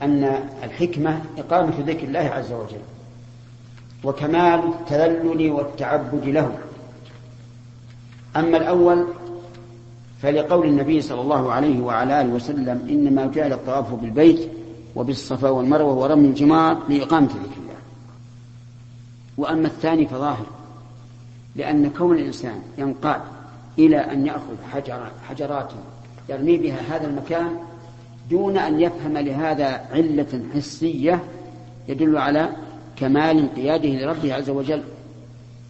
أن 0.01 0.23
الحكمة 0.63 1.21
إقامة 1.37 1.73
ذكر 1.79 2.03
الله 2.07 2.19
عز 2.19 2.51
وجل 2.51 2.81
وكمال 4.03 4.59
التذلل 4.59 5.51
والتعبد 5.51 6.25
له. 6.25 6.57
أما 8.35 8.57
الأول 8.57 9.05
فلقول 10.21 10.67
النبي 10.67 11.01
صلى 11.01 11.21
الله 11.21 11.51
عليه 11.51 11.81
وعلى 11.81 12.21
آله 12.21 12.29
وسلم 12.29 12.87
إنما 12.89 13.25
جعل 13.25 13.53
الطواف 13.53 13.93
بالبيت 13.93 14.49
وبالصفا 14.95 15.49
والمروة 15.49 15.93
ورمي 15.93 16.27
الجمار 16.27 16.77
لإقامة 16.89 17.27
ذكر 17.27 17.35
الله. 17.35 17.79
وأما 19.37 19.67
الثاني 19.67 20.07
فظاهر. 20.07 20.45
لأن 21.55 21.89
كون 21.89 22.17
الإنسان 22.17 22.61
ينقاد 22.77 23.21
إلى 23.79 23.97
أن 23.97 24.25
يأخذ 24.25 24.55
حجر 24.71 25.11
حجرات 25.29 25.71
يرمي 26.29 26.57
بها 26.57 26.95
هذا 26.95 27.07
المكان 27.07 27.57
دون 28.29 28.57
أن 28.57 28.79
يفهم 28.79 29.17
لهذا 29.17 29.65
علة 29.91 30.41
حسية 30.55 31.23
يدل 31.87 32.17
على 32.17 32.49
كمال 32.95 33.37
انقياده 33.37 33.89
لربه 33.89 34.33
عز 34.33 34.49
وجل 34.49 34.83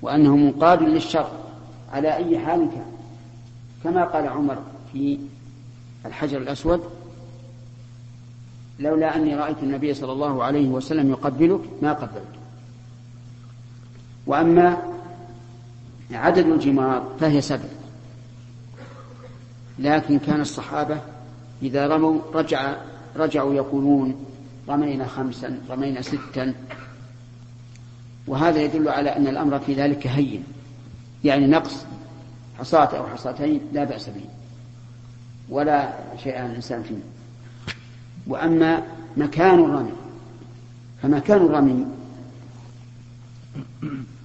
وأنه 0.01 0.35
منقاد 0.35 0.83
للشر 0.83 1.31
على 1.91 2.15
أي 2.15 2.39
حال 2.39 2.59
كان. 2.59 2.85
كما 3.83 4.05
قال 4.05 4.27
عمر 4.27 4.57
في 4.93 5.19
الحجر 6.05 6.37
الأسود 6.37 6.81
لولا 8.79 9.15
أني 9.15 9.35
رأيت 9.35 9.57
النبي 9.63 9.93
صلى 9.93 10.11
الله 10.11 10.43
عليه 10.43 10.69
وسلم 10.69 11.09
يقبلك 11.09 11.61
ما 11.81 11.93
قبلت. 11.93 12.23
وأما 14.27 14.77
عدد 16.13 16.47
الجمار 16.47 17.15
فهي 17.19 17.41
سبع. 17.41 17.69
لكن 19.79 20.19
كان 20.19 20.41
الصحابة 20.41 21.01
إذا 21.61 21.87
رموا 21.87 22.19
رجع 22.33 22.75
رجعوا 23.15 23.53
يقولون 23.53 24.25
رمينا 24.69 25.07
خمسا 25.07 25.59
رمينا 25.69 26.01
ستا. 26.01 26.53
وهذا 28.27 28.61
يدل 28.61 28.89
على 28.89 29.09
أن 29.15 29.27
الأمر 29.27 29.59
في 29.59 29.73
ذلك 29.73 30.07
هين. 30.07 30.43
يعني 31.23 31.47
نقص 31.47 31.85
حصاة 32.59 32.97
أو 32.97 33.07
حصاتين 33.07 33.61
لا 33.73 33.83
بأس 33.83 34.09
به. 34.09 34.25
ولا 35.49 35.93
شيء 36.23 36.37
على 36.37 36.45
الإنسان 36.45 36.83
فيه. 36.83 36.95
وأما 38.27 38.83
مكان 39.17 39.59
الرمي 39.59 39.91
فمكان 41.01 41.37
الرمي 41.37 41.85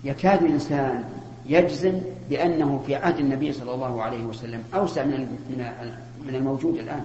يكاد 0.05 0.43
الإنسان 0.43 1.05
يجزم 1.49 2.01
بأنه 2.31 2.83
في 2.87 2.95
عهد 2.95 3.19
النبي 3.19 3.53
صلى 3.53 3.75
الله 3.75 4.03
عليه 4.03 4.25
وسلم 4.25 4.63
أوسع 4.75 5.05
من 5.05 5.39
من 6.27 6.35
الموجود 6.35 6.79
الآن. 6.79 7.05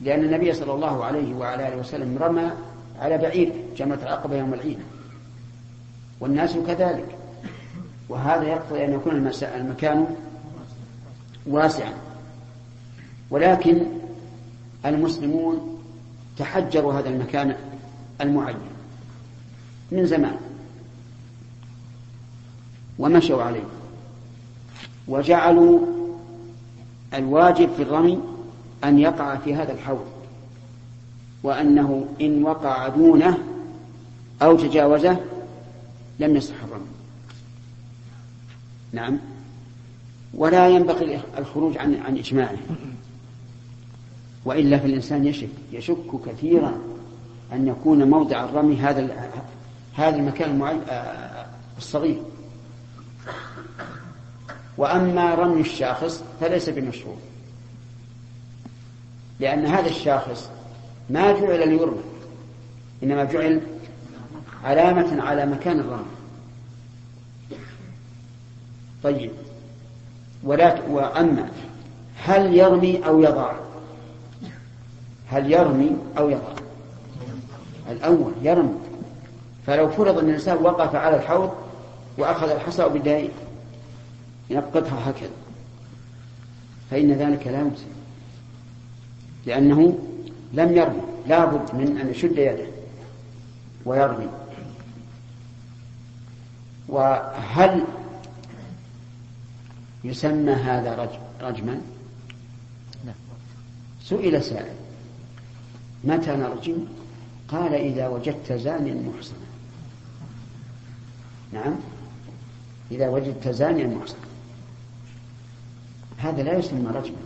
لأن 0.00 0.24
النبي 0.24 0.52
صلى 0.52 0.72
الله 0.74 1.04
عليه 1.04 1.34
وعلى 1.34 1.68
آله 1.68 1.76
وسلم 1.76 2.18
رمى 2.20 2.50
على 3.00 3.18
بعير 3.18 3.52
جمرة 3.76 3.98
العقبة 4.02 4.36
يوم 4.36 4.54
العيد. 4.54 4.78
والناس 6.20 6.56
كذلك. 6.66 7.06
وهذا 8.08 8.44
يقتضي 8.44 8.84
أن 8.84 8.92
يكون 8.92 9.32
المكان 9.42 10.16
واسعا. 11.46 11.92
ولكن 13.30 13.82
المسلمون 14.86 15.82
تحجروا 16.38 16.92
هذا 16.94 17.08
المكان 17.08 17.56
المعين 18.20 18.56
من 19.92 20.06
زمان. 20.06 20.36
ومشوا 22.98 23.42
عليه. 23.42 23.64
وجعلوا 25.08 25.80
الواجب 27.14 27.68
في 27.76 27.82
الرمي 27.82 28.18
أن 28.84 28.98
يقع 28.98 29.36
في 29.36 29.54
هذا 29.54 29.72
الحوض 29.72 30.06
وأنه 31.42 32.06
إن 32.20 32.42
وقع 32.42 32.88
دونه 32.88 33.38
أو 34.42 34.56
تجاوزه 34.56 35.16
لم 36.18 36.36
يصح 36.36 36.54
الرمي. 36.64 36.86
نعم. 38.92 39.18
ولا 40.34 40.68
ينبغي 40.68 41.20
الخروج 41.38 41.78
عن 41.78 41.94
عن 41.94 42.16
إجماعه. 42.16 42.56
وإلا 44.44 44.78
فالإنسان 44.78 45.26
يشك 45.26 45.48
يشك 45.72 46.20
كثيرا 46.26 46.78
أن 47.52 47.68
يكون 47.68 48.10
موضع 48.10 48.44
الرمي 48.44 48.76
هذا 48.76 49.30
هذا 49.94 50.16
المكان 50.16 50.50
المعين 50.50 50.80
آه، 50.88 51.46
الصغير. 51.78 52.22
وأما 54.78 55.34
رمي 55.34 55.60
الشاخص 55.60 56.22
فليس 56.40 56.68
بمشروع. 56.68 57.16
لأن 59.40 59.66
هذا 59.66 59.88
الشاخص 59.88 60.48
ما 61.10 61.32
جعل 61.32 61.68
ليرمى 61.68 62.02
إنما 63.02 63.24
جعل 63.24 63.60
علامة 64.64 65.22
على 65.22 65.46
مكان 65.46 65.80
الرمي. 65.80 66.04
طيب 69.02 69.30
ولا 70.44 70.82
وأما 70.88 71.48
هل 72.24 72.54
يرمي 72.54 73.06
أو 73.06 73.22
يضع؟ 73.22 73.52
هل 75.28 75.52
يرمي 75.52 75.96
أو 76.18 76.30
يضع؟ 76.30 76.52
الأول 77.90 78.32
يرمي. 78.42 78.74
فلو 79.66 79.88
فرض 79.88 80.18
أن 80.18 80.28
الإنسان 80.28 80.56
وقف 80.56 80.94
على 80.94 81.16
الحوض 81.16 81.54
وأخذ 82.18 82.50
الحصى 82.50 82.84
وبدأ 82.84 83.28
ينقضها 84.50 85.10
هكذا. 85.10 85.30
فإن 86.90 87.12
ذلك 87.12 87.46
لا 87.46 87.60
يمسك 87.60 87.86
لأنه 89.46 89.98
لم 90.52 90.76
يرمي 90.76 91.00
لابد 91.28 91.74
من 91.74 91.98
أن 92.00 92.10
يشد 92.10 92.38
يده 92.38 92.66
ويرمي. 93.84 94.28
وهل 96.88 97.84
يسمى 100.04 100.52
هذا 100.52 100.94
رجم 100.94 101.18
رجما؟ 101.40 101.80
سئل 104.04 104.42
سائل. 104.42 104.74
متى 106.04 106.36
نرجم؟ 106.36 106.76
قال 107.48 107.74
إذا 107.74 108.08
وجدت 108.08 108.52
زانيا 108.52 108.94
محصنا. 108.94 109.38
نعم. 111.52 111.74
إذا 112.90 113.08
وجدت 113.08 113.48
زانيا 113.48 113.86
محصنا. 113.86 114.25
هذا 116.16 116.42
لا 116.42 116.58
يسمى 116.58 116.90
رجما 116.94 117.16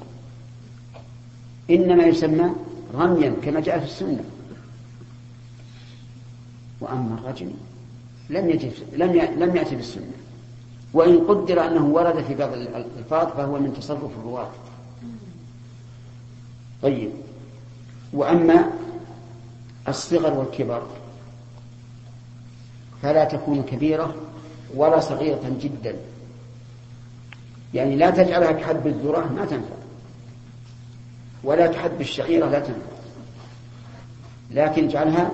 إنما 1.71 2.05
يسمى 2.05 2.51
رميا 2.95 3.35
كما 3.43 3.61
جاء 3.61 3.79
في 3.79 3.85
السنة. 3.85 4.25
وأما 6.81 7.19
الرجم 7.19 7.51
لم 8.31 8.51
يجد 8.51 8.73
لم 8.93 9.13
لم 9.13 9.57
يأتي 9.57 9.77
بالسنة 9.77 10.13
وإن 10.93 11.19
قدر 11.19 11.67
أنه 11.67 11.87
ورد 11.87 12.25
في 12.25 12.35
بعض 12.35 12.53
الألفاظ 12.53 13.29
فهو 13.37 13.59
من 13.59 13.75
تصرف 13.75 14.11
الرواة. 14.19 14.51
طيب. 16.83 17.11
وأما 18.13 18.71
الصغر 19.89 20.35
والكبر 20.35 20.83
فلا 23.03 23.25
تكون 23.25 23.63
كبيرة 23.63 24.15
ولا 24.75 25.01
صغيرة 25.01 25.57
جدا. 25.61 25.97
يعني 27.75 27.97
لا 27.97 28.11
تجعلها 28.11 28.53
كحب 28.53 28.87
الذرة 28.87 29.33
ما 29.37 29.45
تنفع. 29.45 29.75
ولا 31.45 31.67
كحب 31.67 32.01
الشعيرة 32.01 32.47
لا 32.47 32.61
تنفع. 32.61 32.91
لكن 34.51 34.85
اجعلها 34.85 35.31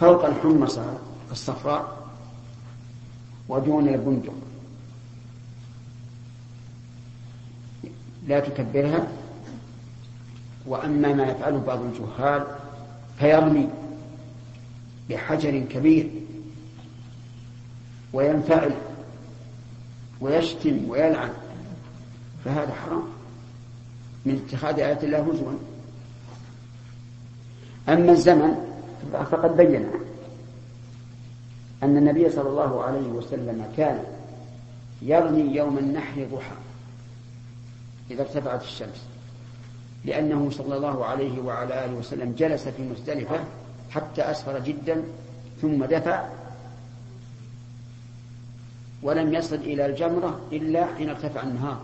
فوق 0.00 0.24
الحمصة 0.24 0.98
الصفراء 1.30 2.08
ودون 3.48 3.88
البندق. 3.88 4.34
لا 8.28 8.40
تكبرها. 8.40 9.08
وأما 10.66 11.12
ما 11.12 11.22
يفعله 11.22 11.58
بعض 11.66 11.80
الجهال 11.80 12.46
فيرمي 13.18 13.68
بحجر 15.10 15.58
كبير 15.58 16.10
وينفعل 18.12 18.70
ويشتم 20.20 20.88
ويلعن 20.88 21.30
فهذا 22.44 22.74
حرام. 22.74 23.02
من 24.26 24.46
اتخاذ 24.46 24.80
آيات 24.80 25.04
الله 25.04 25.18
هزوا. 25.18 25.52
أما 27.88 28.12
الزمن 28.12 28.70
فقد 29.12 29.56
بين 29.56 29.86
أن 31.82 31.96
النبي 31.96 32.30
صلى 32.30 32.48
الله 32.48 32.82
عليه 32.82 33.08
وسلم 33.08 33.72
كان 33.76 34.04
يرمي 35.02 35.56
يوم 35.56 35.78
النحر 35.78 36.26
ضحى 36.32 36.56
إذا 38.10 38.22
ارتفعت 38.22 38.62
الشمس 38.62 39.04
لأنه 40.04 40.50
صلى 40.50 40.76
الله 40.76 41.04
عليه 41.04 41.40
وعلى 41.42 41.84
آله 41.84 41.94
وسلم 41.94 42.34
جلس 42.38 42.68
في 42.68 42.82
مزدلفة 42.82 43.44
حتى 43.90 44.22
أسفر 44.22 44.58
جدا 44.58 45.02
ثم 45.62 45.84
دفع 45.84 46.28
ولم 49.02 49.34
يصل 49.34 49.56
إلى 49.56 49.86
الجمرة 49.86 50.40
إلا 50.52 50.94
حين 50.94 51.08
ارتفع 51.08 51.42
النهار 51.42 51.80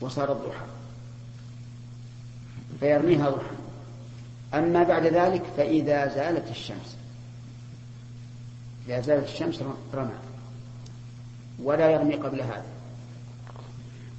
وصار 0.00 0.32
الضحى 0.32 0.64
فيرميها 2.80 3.30
ضحى. 3.30 3.56
أما 4.54 4.82
بعد 4.82 5.06
ذلك 5.06 5.42
فإذا 5.56 6.08
زالت 6.08 6.50
الشمس 6.50 6.96
إذا 8.88 9.00
زالت 9.00 9.28
الشمس 9.28 9.62
رمى 9.94 10.10
ولا 11.62 11.90
يرمي 11.90 12.14
قبل 12.14 12.40
هذا. 12.40 12.64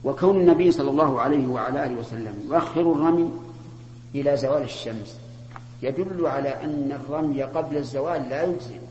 وكون 0.03 0.39
النبي 0.39 0.71
صلى 0.71 0.89
الله 0.89 1.21
عليه 1.21 1.47
وعلى 1.47 1.85
آله 1.85 1.95
وسلم 1.95 2.43
يؤخر 2.47 2.81
الرمي 2.81 3.31
إلى 4.15 4.37
زوال 4.37 4.63
الشمس 4.63 5.19
يدل 5.81 6.25
على 6.25 6.49
أن 6.49 6.91
الرمي 6.91 7.43
قبل 7.43 7.77
الزوال 7.77 8.29
لا 8.29 8.43
يجزي. 8.43 8.82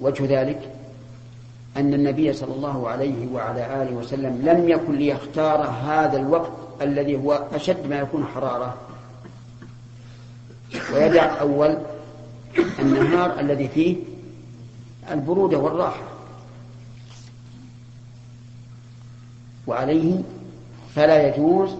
وجه 0.00 0.40
ذلك 0.40 0.70
أن 1.76 1.94
النبي 1.94 2.32
صلى 2.32 2.54
الله 2.54 2.88
عليه 2.88 3.26
وعلى 3.32 3.82
آله 3.82 3.96
وسلم 3.96 4.42
لم 4.44 4.68
يكن 4.68 4.94
ليختار 4.96 5.62
هذا 5.62 6.16
الوقت 6.16 6.52
الذي 6.82 7.16
هو 7.16 7.32
أشد 7.52 7.86
ما 7.90 7.98
يكون 7.98 8.24
حرارة. 8.34 8.76
ويدع 10.94 11.40
أول 11.40 11.78
النهار 12.78 13.40
الذي 13.40 13.68
فيه 13.68 13.96
البرودة 15.12 15.58
والراحة. 15.58 16.02
وعليه 19.66 20.20
فلا 20.94 21.28
يجوز 21.28 21.70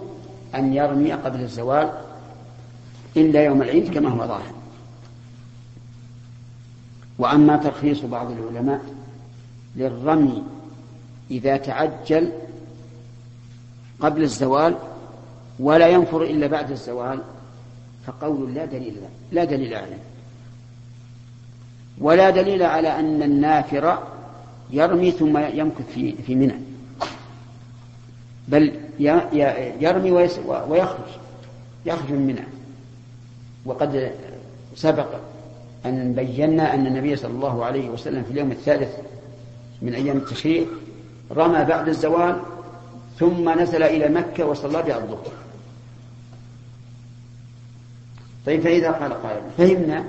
أن 0.55 0.73
يرمي 0.73 1.13
قبل 1.13 1.41
الزوال 1.41 1.91
إلا 3.17 3.45
يوم 3.45 3.61
العيد 3.61 3.93
كما 3.93 4.09
هو 4.09 4.27
ظاهر. 4.27 4.56
وأما 7.19 7.57
ترخيص 7.57 8.01
بعض 8.01 8.31
العلماء 8.31 8.81
للرمي 9.75 10.43
إذا 11.31 11.57
تعجل 11.57 12.31
قبل 13.99 14.23
الزوال 14.23 14.75
ولا 15.59 15.87
ينفر 15.87 16.21
إلا 16.21 16.47
بعد 16.47 16.71
الزوال 16.71 17.19
فقول 18.05 18.53
لا 18.53 18.65
دليل 18.65 18.95
لا 19.31 19.43
دليل 19.43 19.73
عليه. 19.73 19.99
ولا 21.97 22.29
دليل 22.29 22.63
على 22.63 22.99
أن 22.99 23.23
النافر 23.23 24.03
يرمي 24.71 25.11
ثم 25.11 25.37
يمكث 25.37 25.89
في 25.93 26.15
في 26.15 26.35
منى. 26.35 26.55
بل 28.47 28.73
يرمي 29.79 30.11
ويخرج 30.67 31.09
يخرج 31.85 32.11
من 32.11 32.27
منى. 32.27 32.43
وقد 33.65 34.11
سبق 34.75 35.07
أن 35.85 36.13
بينا 36.13 36.73
أن 36.73 36.87
النبي 36.87 37.15
صلى 37.15 37.31
الله 37.31 37.65
عليه 37.65 37.89
وسلم 37.89 38.23
في 38.23 38.31
اليوم 38.31 38.51
الثالث 38.51 38.97
من 39.81 39.93
أيام 39.93 40.17
التشريق 40.17 40.67
رمى 41.31 41.65
بعد 41.65 41.87
الزوال 41.87 42.41
ثم 43.19 43.59
نزل 43.59 43.83
إلى 43.83 44.09
مكة 44.09 44.45
وصلى 44.45 44.83
بها 44.83 44.97
الظهر 44.97 45.31
طيب 48.45 48.61
فإذا 48.61 48.91
قال 48.91 49.13
قائل 49.13 49.41
فهمنا 49.57 50.03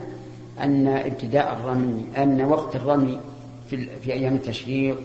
أن 0.60 0.86
ابتداء 0.86 1.52
الرمي 1.52 2.04
أن 2.16 2.42
وقت 2.42 2.76
الرمي 2.76 3.20
في, 3.70 3.88
في 4.00 4.12
أيام 4.12 4.34
التشريق 4.34 4.98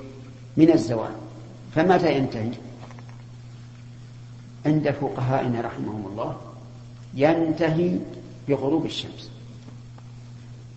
من 0.58 0.71
الزوال. 0.71 1.12
فمتى 1.76 2.17
ينتهي؟ 2.17 2.52
عند 4.65 4.91
فقهائنا 4.91 5.62
رحمهم 5.62 6.06
الله 6.12 6.38
ينتهي 7.13 7.97
بغروب 8.47 8.86
الشمس. 8.86 9.33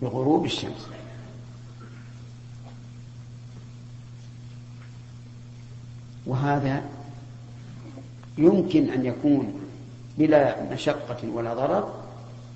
بغروب 0.01 0.45
الشمس. 0.45 0.87
وهذا 6.25 6.83
يمكن 8.37 8.89
أن 8.89 9.05
يكون 9.05 9.53
بلا 10.17 10.73
مشقة 10.73 11.29
ولا 11.29 11.53
ضرر 11.53 11.93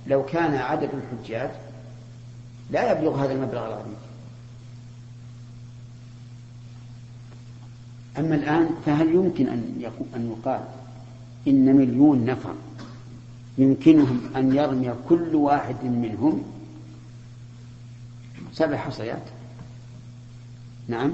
لو 0.07 0.25
كان 0.25 0.53
عدد 0.53 0.89
الحجاج 0.93 1.49
لا 2.71 2.91
يبلغ 2.91 3.25
هذا 3.25 3.33
المبلغ 3.33 3.67
العظيم 3.67 3.95
أما 8.17 8.35
الآن 8.35 8.69
فهل 8.85 9.15
يمكن 9.15 9.47
أن 9.47 9.91
أن 10.15 10.31
يقال 10.31 10.61
إن 11.47 11.75
مليون 11.75 12.25
نفر 12.25 12.53
يمكنهم 13.57 14.21
أن 14.35 14.55
يرمي 14.55 14.93
كل 15.09 15.35
واحد 15.35 15.83
منهم 15.83 16.43
سبع 18.53 18.77
حصيات. 18.77 19.23
نعم. 20.87 21.13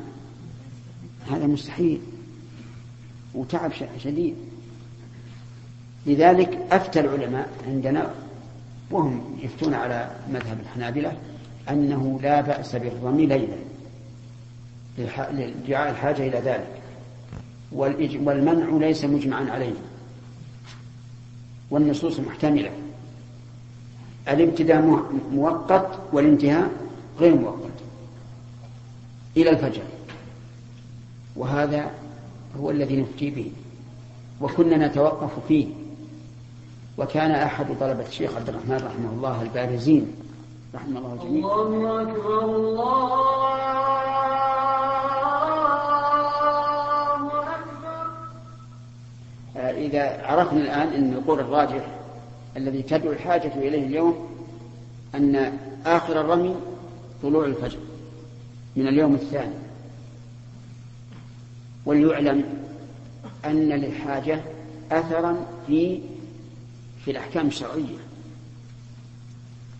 هذا 1.31 1.47
مستحيل. 1.47 2.01
وتعب 3.35 3.71
شديد. 4.03 4.35
لذلك 6.05 6.59
أفتى 6.71 6.99
العلماء 6.99 7.49
عندنا 7.67 8.13
وهم 8.91 9.37
يفتون 9.41 9.73
على 9.73 10.11
مذهب 10.29 10.59
الحنابلة 10.59 11.17
أنه 11.69 12.19
لا 12.23 12.41
بأس 12.41 12.75
بالرمي 12.75 13.25
ليلا. 13.25 13.57
لدعاء 15.31 15.91
الحاجة 15.91 16.27
إلى 16.27 16.39
ذلك. 16.39 16.81
والمنع 17.71 18.87
ليس 18.87 19.05
مجمعا 19.05 19.49
عليه. 19.49 19.73
والنصوص 21.71 22.19
محتملة. 22.19 22.71
الابتداء 24.29 25.09
مؤقت 25.31 25.99
والانتهاء 26.13 26.86
غير 27.19 27.35
مؤقت 27.35 27.77
إلى 29.37 29.49
الفجر. 29.49 29.81
وهذا 31.35 31.91
هو 32.59 32.71
الذي 32.71 33.01
نفتي 33.01 33.29
به 33.29 33.51
وكنا 34.41 34.87
نتوقف 34.87 35.31
فيه. 35.47 35.67
وكان 36.97 37.31
أحد 37.31 37.65
طلبة 37.79 38.07
الشيخ 38.07 38.35
عبد 38.35 38.49
الرحمن 38.49 38.75
رحمه 38.75 39.09
الله 39.09 39.41
البارزين. 39.41 40.13
رحمه 40.75 40.99
الله 40.99 41.13
الجميع 41.13 41.55
الله 41.55 42.01
أكبر 42.01 42.45
الله 42.45 43.13
أكبر. 47.41 48.07
إذا 49.57 50.25
عرفنا 50.25 50.59
الآن 50.61 50.87
أن 50.87 51.13
القول 51.13 51.39
الراجح 51.39 51.87
الذي 52.57 52.81
تدعو 52.81 53.11
الحاجة 53.11 53.53
إليه 53.55 53.85
اليوم 53.85 54.27
أن 55.15 55.59
آخر 55.85 56.21
الرمي 56.21 56.55
طلوع 57.23 57.45
الفجر 57.45 57.79
من 58.75 58.87
اليوم 58.87 59.15
الثاني. 59.15 59.55
وليعلم 61.85 62.43
أن 63.45 63.69
للحاجة 63.69 64.41
أثرا 64.91 65.45
في 65.67 66.01
في 67.05 67.11
الأحكام 67.11 67.47
الشرعية. 67.47 67.97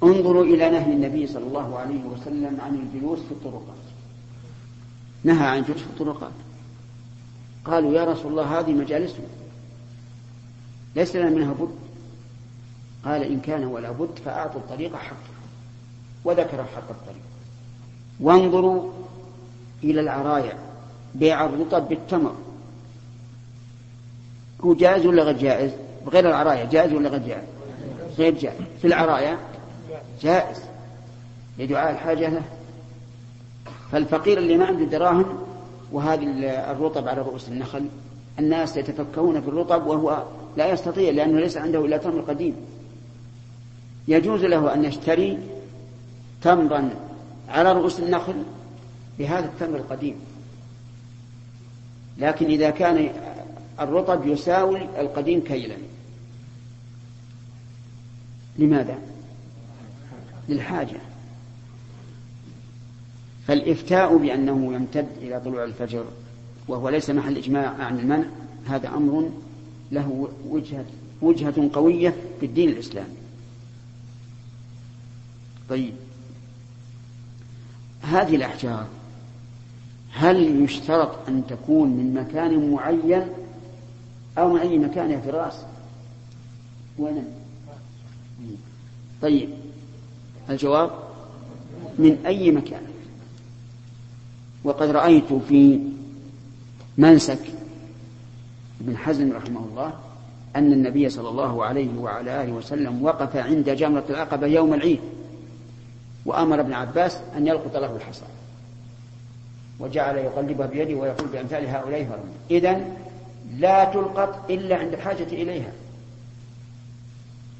انظروا 0.04 0.44
إلى 0.44 0.70
نهي 0.70 0.94
النبي 0.94 1.28
صلى 1.28 1.48
الله 1.48 1.78
عليه 1.80 2.04
وسلم 2.04 2.58
عن 2.62 2.76
الجلوس 2.76 3.20
في 3.20 3.32
الطرقات. 3.32 3.88
نهى 5.24 5.48
عن 5.48 5.58
الجلوس 5.58 5.82
في 5.82 5.88
الطرقات. 5.90 6.32
قالوا 7.66 7.94
يا 7.94 8.06
رسول 8.06 8.32
الله 8.32 8.60
هذه 8.60 8.72
مجالسنا. 8.72 9.26
ليس 10.96 11.16
لنا 11.16 11.30
منها 11.30 11.54
بد. 11.54 11.76
قال 13.06 13.24
إن 13.24 13.40
كان 13.40 13.64
ولا 13.64 13.92
بد 13.92 14.20
فأعطوا 14.26 14.62
الطريق 14.62 14.96
حقه. 14.96 15.18
وذكر 16.26 16.58
حق 16.76 16.90
الطريق. 16.90 17.22
وانظروا 18.20 18.92
إلى 19.84 20.02
العرايا 20.02 20.54
بيع 21.16 21.46
الرطب 21.46 21.90
بالتمر. 21.90 22.36
هو 24.62 24.74
جائز 24.74 25.06
ولا 25.06 25.24
غير 25.24 25.38
جائز؟ 25.38 25.72
بغير 26.06 26.30
العرايا 26.30 26.66
جائز 26.66 26.94
ولا 26.94 27.10
غير 27.10 27.22
جائز؟ 27.28 27.44
غير 28.18 28.34
جائز. 28.34 28.62
في 28.82 28.88
العرايا 28.88 29.38
جائز. 30.22 30.58
لدعاء 31.60 31.92
الحاجة 31.92 32.30
له. 32.30 32.42
فالفقير 33.92 34.38
اللي 34.38 34.58
ما 34.58 34.66
عنده 34.66 34.86
دراهم 34.86 35.38
وهذه 35.92 36.24
الرطب 36.72 37.08
على 37.08 37.22
رؤوس 37.22 37.48
النخل 37.48 37.86
الناس 38.40 38.78
يتفكهون 38.78 39.42
في 39.42 39.48
الرطب 39.48 39.88
وهو 39.88 40.24
لا 40.58 40.72
يستطيع 40.72 41.12
لأنه 41.12 41.40
ليس 41.40 41.58
عنده 41.58 41.86
إلا 41.86 41.98
تمر 41.98 42.22
قديم. 42.22 42.56
يجوز 44.08 44.46
له 44.46 44.74
أن 44.74 44.86
يشتري 44.86 45.38
تمرا 46.42 46.90
على 47.50 47.74
رؤوس 47.74 48.00
النخل 48.00 48.44
بهذا 49.20 49.46
التمر 49.46 49.78
القديم. 49.78 50.16
لكن 52.18 52.46
إذا 52.46 52.70
كان 52.70 53.10
الرطب 53.80 54.28
يساوي 54.28 54.82
القديم 55.02 55.42
كيلا. 55.42 55.76
لماذا؟ 58.60 58.98
للحاجة. 60.50 60.98
فالإفتاء 63.48 64.18
بأنه 64.18 64.74
يمتد 64.74 65.08
إلى 65.22 65.42
طلوع 65.46 65.64
الفجر 65.64 66.06
وهو 66.68 66.90
ليس 66.90 67.10
محل 67.10 67.38
إجماع 67.38 67.70
عن 67.70 68.00
المنع 68.00 68.26
هذا 68.66 68.88
أمر 68.88 69.30
له 69.92 70.30
وجهة 70.48 70.86
وجهة 71.22 71.70
قوية 71.74 72.16
في 72.40 72.46
الدين 72.46 72.70
الإسلامي. 72.70 73.16
طيب. 75.70 75.94
هذه 78.10 78.36
الأحجار 78.36 78.86
هل 80.14 80.64
يشترط 80.64 81.28
أن 81.28 81.44
تكون 81.48 81.90
من 81.90 82.14
مكان 82.14 82.72
معين 82.72 83.28
أو 84.38 84.54
من 84.54 84.60
أي 84.60 84.78
مكان 84.78 85.12
يا 85.12 85.20
فراس 85.20 85.66
وين 86.98 87.26
طيب 89.22 89.50
الجواب 90.50 90.92
من 92.00 92.18
أي 92.26 92.52
مكان؟ 92.52 92.82
وقد 94.64 94.90
رأيت 94.90 95.34
في 95.50 95.80
منسك 96.98 97.40
ابن 98.82 98.98
حزم 98.98 99.32
رحمه 99.32 99.66
الله 99.66 99.94
أن 100.56 100.74
النبي 100.74 101.10
صلى 101.10 101.30
الله 101.30 101.66
عليه 101.66 101.98
وعلى 101.98 102.44
آله 102.44 102.52
وسلم 102.52 103.04
وقف 103.04 103.36
عند 103.36 103.70
جمرة 103.70 104.04
العقبة 104.10 104.48
يوم 104.48 104.74
العيد. 104.74 105.00
وأمر 106.28 106.60
ابن 106.60 106.74
عباس 106.74 107.18
أن 107.38 107.48
يلقط 107.48 107.76
له 107.78 107.96
الحصى 107.96 108.26
وجعل 109.80 110.18
يقلبها 110.18 110.68
بيده 110.68 110.96
ويقول 110.96 111.28
بأمثال 111.28 111.68
هؤلاء 111.68 112.04
فرمي 112.04 112.32
إذا 112.52 112.82
لا 113.58 113.84
تلقط 113.84 114.50
إلا 114.50 114.76
عند 114.76 114.94
الحاجة 114.94 115.24
إليها. 115.24 115.72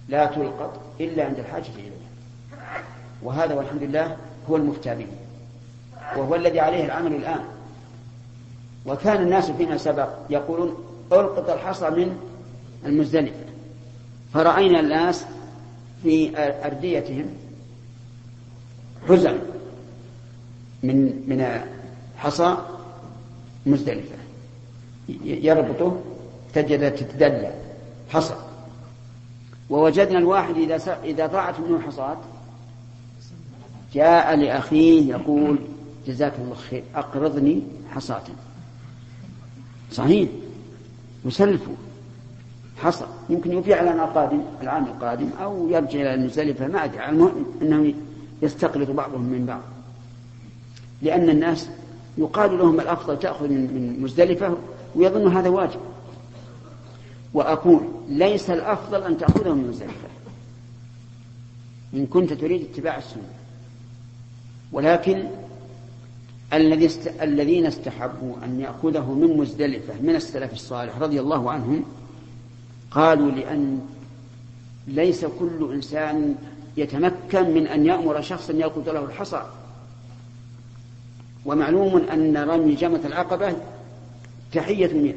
لا 0.10 0.26
تلقط 0.26 0.82
إلا 1.00 1.26
عند 1.26 1.40
الحاجة 1.40 1.72
إليها. 1.76 1.92
وهذا 3.24 3.56
والحمد 3.56 3.84
لله 3.84 4.18
هو 4.50 4.56
المفتى 4.56 4.96
به 4.96 5.08
وهو 6.18 6.36
الذي 6.36 6.60
عليه 6.60 6.86
العمل 6.86 7.16
الآن. 7.16 7.44
وكان 8.86 9.22
الناس 9.22 9.52
فيما 9.52 9.78
سبق 9.78 10.10
يقولون 10.30 10.76
ألقط 11.12 11.50
الحصى 11.50 11.90
من 11.90 12.18
المزدلفة. 12.86 13.46
فرأينا 14.34 14.80
الناس 14.80 15.26
في 16.04 16.32
أرديتهم 16.66 17.26
حزم 19.10 19.38
من 20.84 21.06
من 21.28 21.62
حصى 22.18 22.58
مزدلفة. 23.66 24.16
يربطه 25.24 26.02
تجد 26.54 26.96
تتدلى 26.96 27.54
حصى. 28.10 28.36
ووجدنا 29.70 30.18
الواحد 30.18 30.58
إذا 30.58 31.00
إذا 31.04 31.26
ضاعت 31.26 31.60
منه 31.60 31.82
حصاة 31.82 32.18
جاء 33.94 34.36
لأخيه 34.36 35.10
يقول 35.10 35.58
جزاك 36.08 36.34
الله 36.40 36.56
خير 36.56 36.84
أقرضني 36.96 37.62
حصاة. 37.92 38.24
صحيح. 39.92 40.30
يسلفه 41.26 41.72
حصى. 42.78 43.06
يمكن 43.30 43.58
يبيع 43.58 43.82
لنا 43.82 44.06
قادم 44.06 44.42
العام 44.62 44.84
القادم 44.84 45.30
أو 45.42 45.68
يرجع 45.70 46.02
إلى 46.02 46.14
المزدلفة 46.14 46.68
ما 46.68 46.84
أدري. 46.84 47.10
المهم 47.10 47.46
أنه 47.62 47.94
يستقلط 48.42 48.90
بعضهم 48.90 49.22
من 49.22 49.46
بعض. 49.46 49.62
لأن 51.02 51.30
الناس 51.30 51.70
يقال 52.18 52.58
لهم 52.58 52.80
الأفضل 52.80 53.20
تأخذ 53.20 53.48
من 53.50 53.98
مزدلفة 54.02 54.58
ويظن 54.96 55.38
هذا 55.38 55.50
واجب. 55.50 55.80
وأقول 57.34 57.82
ليس 58.10 58.50
الأفضل 58.50 59.04
أن 59.04 59.18
تأخذه 59.18 59.54
من 59.54 59.68
مزدلفة. 59.68 60.08
إن 61.94 62.06
كنت 62.06 62.34
تريد 62.34 62.68
اتباع 62.72 62.98
السنة. 62.98 63.30
ولكن 64.72 65.28
الذي. 66.54 66.90
الذين 67.22 67.66
استحبوا 67.66 68.36
أن 68.44 68.60
يأخذه 68.60 69.14
من 69.14 69.38
مزدلفة 69.38 69.94
من 70.02 70.16
السلف 70.16 70.54
الصالح 70.54 70.98
رضي 70.98 71.20
الله 71.20 71.52
عنهم 71.52 71.84
قالوا 72.92 73.32
لأن 73.32 73.82
ليس 74.88 75.26
كل 75.26 75.70
إنسان 75.74 76.36
يتمكن 76.78 77.54
من 77.54 77.68
أن 77.68 77.86
يأمر 77.86 78.22
شخصا 78.22 78.54
يلقط 78.54 78.90
له 78.90 79.06
الحصى 79.06 79.42
ومعلوم 81.46 81.98
أن 81.98 82.38
رمي 82.38 82.76
جمة 82.76 83.00
العقبة 83.06 83.56
تحية 84.54 84.94
منه 84.94 85.14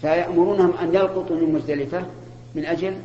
فيأمرونهم 0.00 0.72
أن 0.82 0.94
يلقطوا 0.94 1.36
من 1.36 1.52
مزدلفة 1.52 2.06
من 2.54 2.64
أجل 2.64 2.96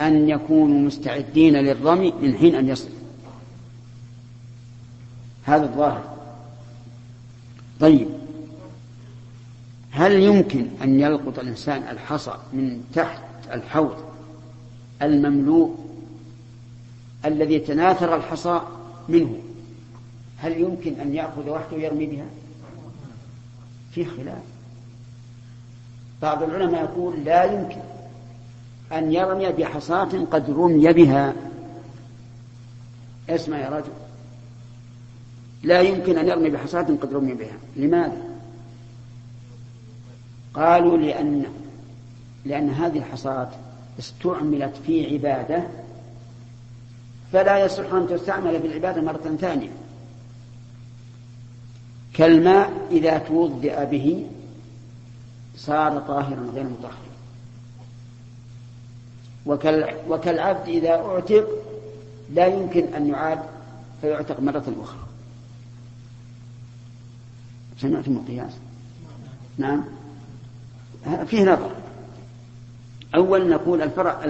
أن 0.00 0.28
يكونوا 0.28 0.78
مستعدين 0.78 1.56
للرمي 1.56 2.12
من 2.22 2.34
حين 2.34 2.54
أن 2.54 2.68
يصل. 2.68 2.88
هذا 5.44 5.64
الظاهر. 5.64 6.16
طيب. 7.80 8.08
هل 9.90 10.12
يمكن 10.12 10.66
أن 10.82 11.00
يلقط 11.00 11.38
الإنسان 11.38 11.82
الحصى 11.82 12.34
من 12.52 12.84
تحت 12.94 13.22
الحوض 13.52 14.09
المملوء 15.02 15.76
الذي 17.24 17.54
يتناثر 17.54 18.16
الحصى 18.16 18.60
منه 19.08 19.38
هل 20.38 20.60
يمكن 20.60 21.00
أن 21.00 21.14
يأخذ 21.14 21.48
وحده 21.48 21.76
ويرمي 21.76 22.06
بها؟ 22.06 22.26
في 23.92 24.04
خلاف. 24.04 24.42
بعض 26.22 26.42
العلماء 26.42 26.84
يقول 26.84 27.24
لا 27.24 27.44
يمكن 27.44 27.80
أن 28.92 29.12
يرمي 29.12 29.52
بحصاة 29.52 30.24
قد 30.30 30.50
رمي 30.50 30.92
بها. 30.92 31.34
اسمع 33.28 33.58
يا 33.58 33.68
رجل؟ 33.68 33.92
لا 35.62 35.80
يمكن 35.80 36.18
أن 36.18 36.28
يرمي 36.28 36.50
بحصاة 36.50 36.82
قد 36.82 37.12
رمي 37.12 37.34
بها. 37.34 37.56
لماذا؟ 37.76 38.22
قالوا 40.54 40.98
لأن 40.98 41.44
لأن 42.44 42.70
هذه 42.70 42.98
الحصاة 42.98 43.50
استعملت 44.00 44.76
في 44.86 45.12
عبادة 45.12 45.62
فلا 47.32 47.64
يصح 47.64 47.92
أن 47.92 48.08
تستعمل 48.08 48.58
بالعبادة 48.58 49.02
مرة 49.02 49.36
ثانية. 49.40 49.70
كالماء 52.14 52.70
إذا 52.90 53.18
توضئ 53.18 53.86
به 53.86 54.26
صار 55.56 56.00
طاهرا 56.00 56.50
غير 56.54 56.64
مطهر. 56.64 56.94
وكال 59.46 59.94
وكالعبد 60.08 60.68
إذا 60.68 60.90
أعتق 60.90 61.48
لا 62.34 62.46
يمكن 62.46 62.94
أن 62.94 63.06
يعاد 63.08 63.38
فيعتق 64.00 64.40
مرة 64.40 64.74
أخرى. 64.82 65.06
سمعتم 67.78 68.16
القياس؟ 68.16 68.52
نعم. 69.58 69.84
فيه 71.26 71.42
نظر. 71.42 71.79
أول 73.14 73.48
نقول 73.48 73.82
الفرع 73.82 74.24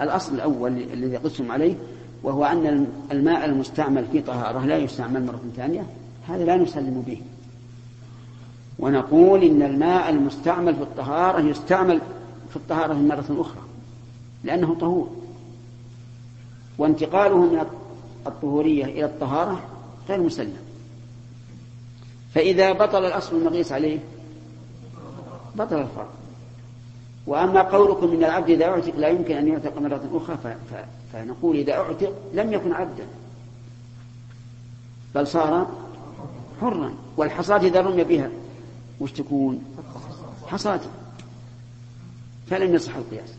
الأصل 0.00 0.34
الأول 0.34 0.72
الذي 0.92 1.16
قسم 1.16 1.52
عليه 1.52 1.74
وهو 2.22 2.44
أن 2.44 2.86
الماء 3.12 3.44
المستعمل 3.44 4.04
في 4.12 4.20
طهارة 4.20 4.66
لا 4.66 4.76
يستعمل 4.76 5.26
مرة 5.26 5.40
ثانية 5.56 5.86
هذا 6.28 6.44
لا 6.44 6.56
نسلم 6.56 7.04
به. 7.06 7.20
ونقول 8.78 9.42
إن 9.42 9.62
الماء 9.62 10.10
المستعمل 10.10 10.74
في 10.74 10.82
الطهارة 10.82 11.40
يستعمل 11.40 12.00
في 12.50 12.56
الطهارة 12.56 12.94
مرة 12.94 13.36
أخرى 13.40 13.62
لأنه 14.44 14.74
طهور. 14.74 15.10
وانتقاله 16.78 17.36
من 17.36 17.66
الطهورية 18.26 18.84
إلى 18.84 19.04
الطهارة 19.04 19.60
غير 20.08 20.20
مسلم. 20.20 20.56
فإذا 22.34 22.72
بطل 22.72 23.04
الأصل 23.04 23.36
المقيس 23.36 23.72
عليه 23.72 23.98
بطل 25.54 25.76
الفرق 25.76 26.23
وأما 27.26 27.62
قولكم 27.62 28.12
إن 28.12 28.24
العبد 28.24 28.50
إذا 28.50 28.64
أعتق 28.64 28.96
لا 28.96 29.08
يمكن 29.08 29.36
أن 29.36 29.48
يعتق 29.48 29.78
مرة 29.78 30.10
أخرى 30.14 30.56
فنقول 31.12 31.56
إذا 31.56 31.72
أعتق 31.72 32.12
لم 32.34 32.52
يكن 32.52 32.72
عبدا. 32.72 33.06
بل 35.14 35.26
صار 35.26 35.66
حرا. 36.60 36.94
والحصاة 37.16 37.58
إذا 37.58 37.80
رمي 37.80 38.04
بها 38.04 38.30
وش 39.00 39.12
تكون؟ 39.12 39.64
حصاة 40.46 40.80
فلم 42.50 42.74
يصح 42.74 42.96
القياس. 42.96 43.34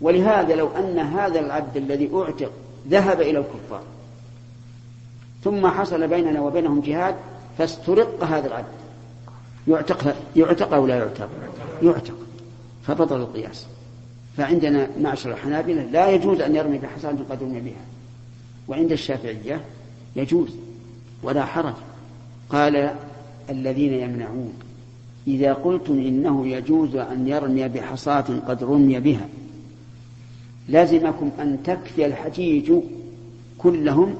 ولهذا 0.00 0.54
لو 0.54 0.68
أن 0.68 0.98
هذا 0.98 1.40
العبد 1.40 1.76
الذي 1.76 2.10
أعتق 2.14 2.52
ذهب 2.88 3.20
إلى 3.20 3.38
الكفار 3.38 3.82
ثم 5.44 5.66
حصل 5.66 6.08
بيننا 6.08 6.40
وبينهم 6.40 6.80
جهاد 6.80 7.14
فاسترق 7.58 8.24
هذا 8.24 8.46
العبد. 8.46 8.76
يعتق 9.68 10.16
يعتق 10.36 10.74
أو 10.74 10.86
لا 10.86 10.96
يعتق؟ 10.96 11.28
يعتق. 11.82 12.25
فبطل 12.86 13.16
القياس. 13.16 13.66
فعندنا 14.36 14.88
معشر 15.00 15.32
الحنابلة 15.32 15.82
لا 15.82 16.10
يجوز 16.10 16.40
أن 16.40 16.56
يرمي 16.56 16.78
بحصاة 16.78 17.16
قد 17.30 17.42
رمي 17.42 17.60
بها. 17.60 17.84
وعند 18.68 18.92
الشافعية 18.92 19.60
يجوز 20.16 20.50
ولا 21.22 21.44
حرج. 21.44 21.74
قال 22.50 22.94
الذين 23.50 23.92
يمنعون 23.92 24.52
إذا 25.26 25.52
قلتم 25.52 25.98
إنه 25.98 26.46
يجوز 26.46 26.96
أن 26.96 27.28
يرمي 27.28 27.68
بحصاة 27.68 28.40
قد 28.48 28.64
رمي 28.64 29.00
بها 29.00 29.28
لازمكم 30.68 31.30
أن 31.40 31.58
تكفي 31.64 32.06
الحجيج 32.06 32.72
كلهم 33.58 34.14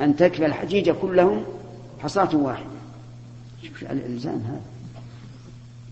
أن 0.00 0.16
تكفي 0.16 0.46
الحجيج 0.46 0.90
كلهم 0.90 1.42
حصاة 2.00 2.36
واحدة. 2.36 2.66
شوف 3.62 3.82
الإلزام 3.82 4.42
هذا. 4.46 4.60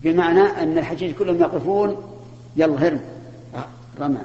بمعنى 0.03 0.41
أن 0.41 0.77
الحجيج 0.77 1.15
كلهم 1.15 1.41
يقفون 1.41 1.95
يلا 2.55 2.87
هرم 2.87 3.01
آه، 3.55 3.65
رمى. 3.99 4.19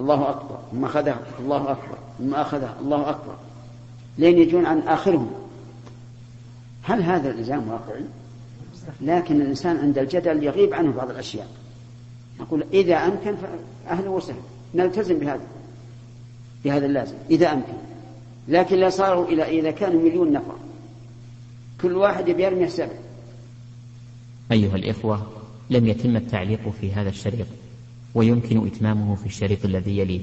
الله 0.00 0.30
أكبر. 0.30 0.58
ثم 0.72 0.84
أخذها. 0.84 1.18
الله 1.40 1.70
أكبر. 1.72 1.98
ثم 2.18 2.34
أخذها. 2.34 2.74
الله 2.80 3.10
أكبر. 3.10 3.34
لين 4.18 4.38
يجون 4.38 4.66
عن 4.66 4.78
آخرهم. 4.78 5.30
هل 6.82 7.02
هذا 7.02 7.30
الإلزام 7.30 7.68
واقعي؟ 7.68 8.04
لكن 9.00 9.40
الإنسان 9.40 9.76
عند 9.76 9.98
الجدل 9.98 10.44
يغيب 10.44 10.74
عنه 10.74 10.92
بعض 10.92 11.10
الأشياء. 11.10 11.48
نقول 12.40 12.64
إذا 12.72 12.96
أمكن 12.96 13.36
فأهلا 13.36 14.10
وسهلا 14.10 14.38
نلتزم 14.74 15.18
بهذا. 15.18 15.46
بهذا 16.64 16.86
اللازم. 16.86 17.14
إذا 17.30 17.52
أمكن. 17.52 17.72
لكن 18.48 18.76
لا 18.76 18.90
صاروا 18.90 19.26
إلى 19.26 19.60
إذا 19.60 19.70
كانوا 19.70 20.02
مليون 20.02 20.32
نفر. 20.32 20.54
كل 21.80 21.96
واحد 21.96 22.28
يرمي 22.28 22.68
سبع 22.68 22.88
أيها 24.52 24.76
الإخوة 24.76 25.26
لم 25.70 25.86
يتم 25.86 26.16
التعليق 26.16 26.68
في 26.80 26.92
هذا 26.92 27.08
الشريط 27.08 27.46
ويمكن 28.14 28.66
إتمامه 28.66 29.14
في 29.14 29.26
الشريط 29.26 29.64
الذي 29.64 29.98
يليه. 29.98 30.20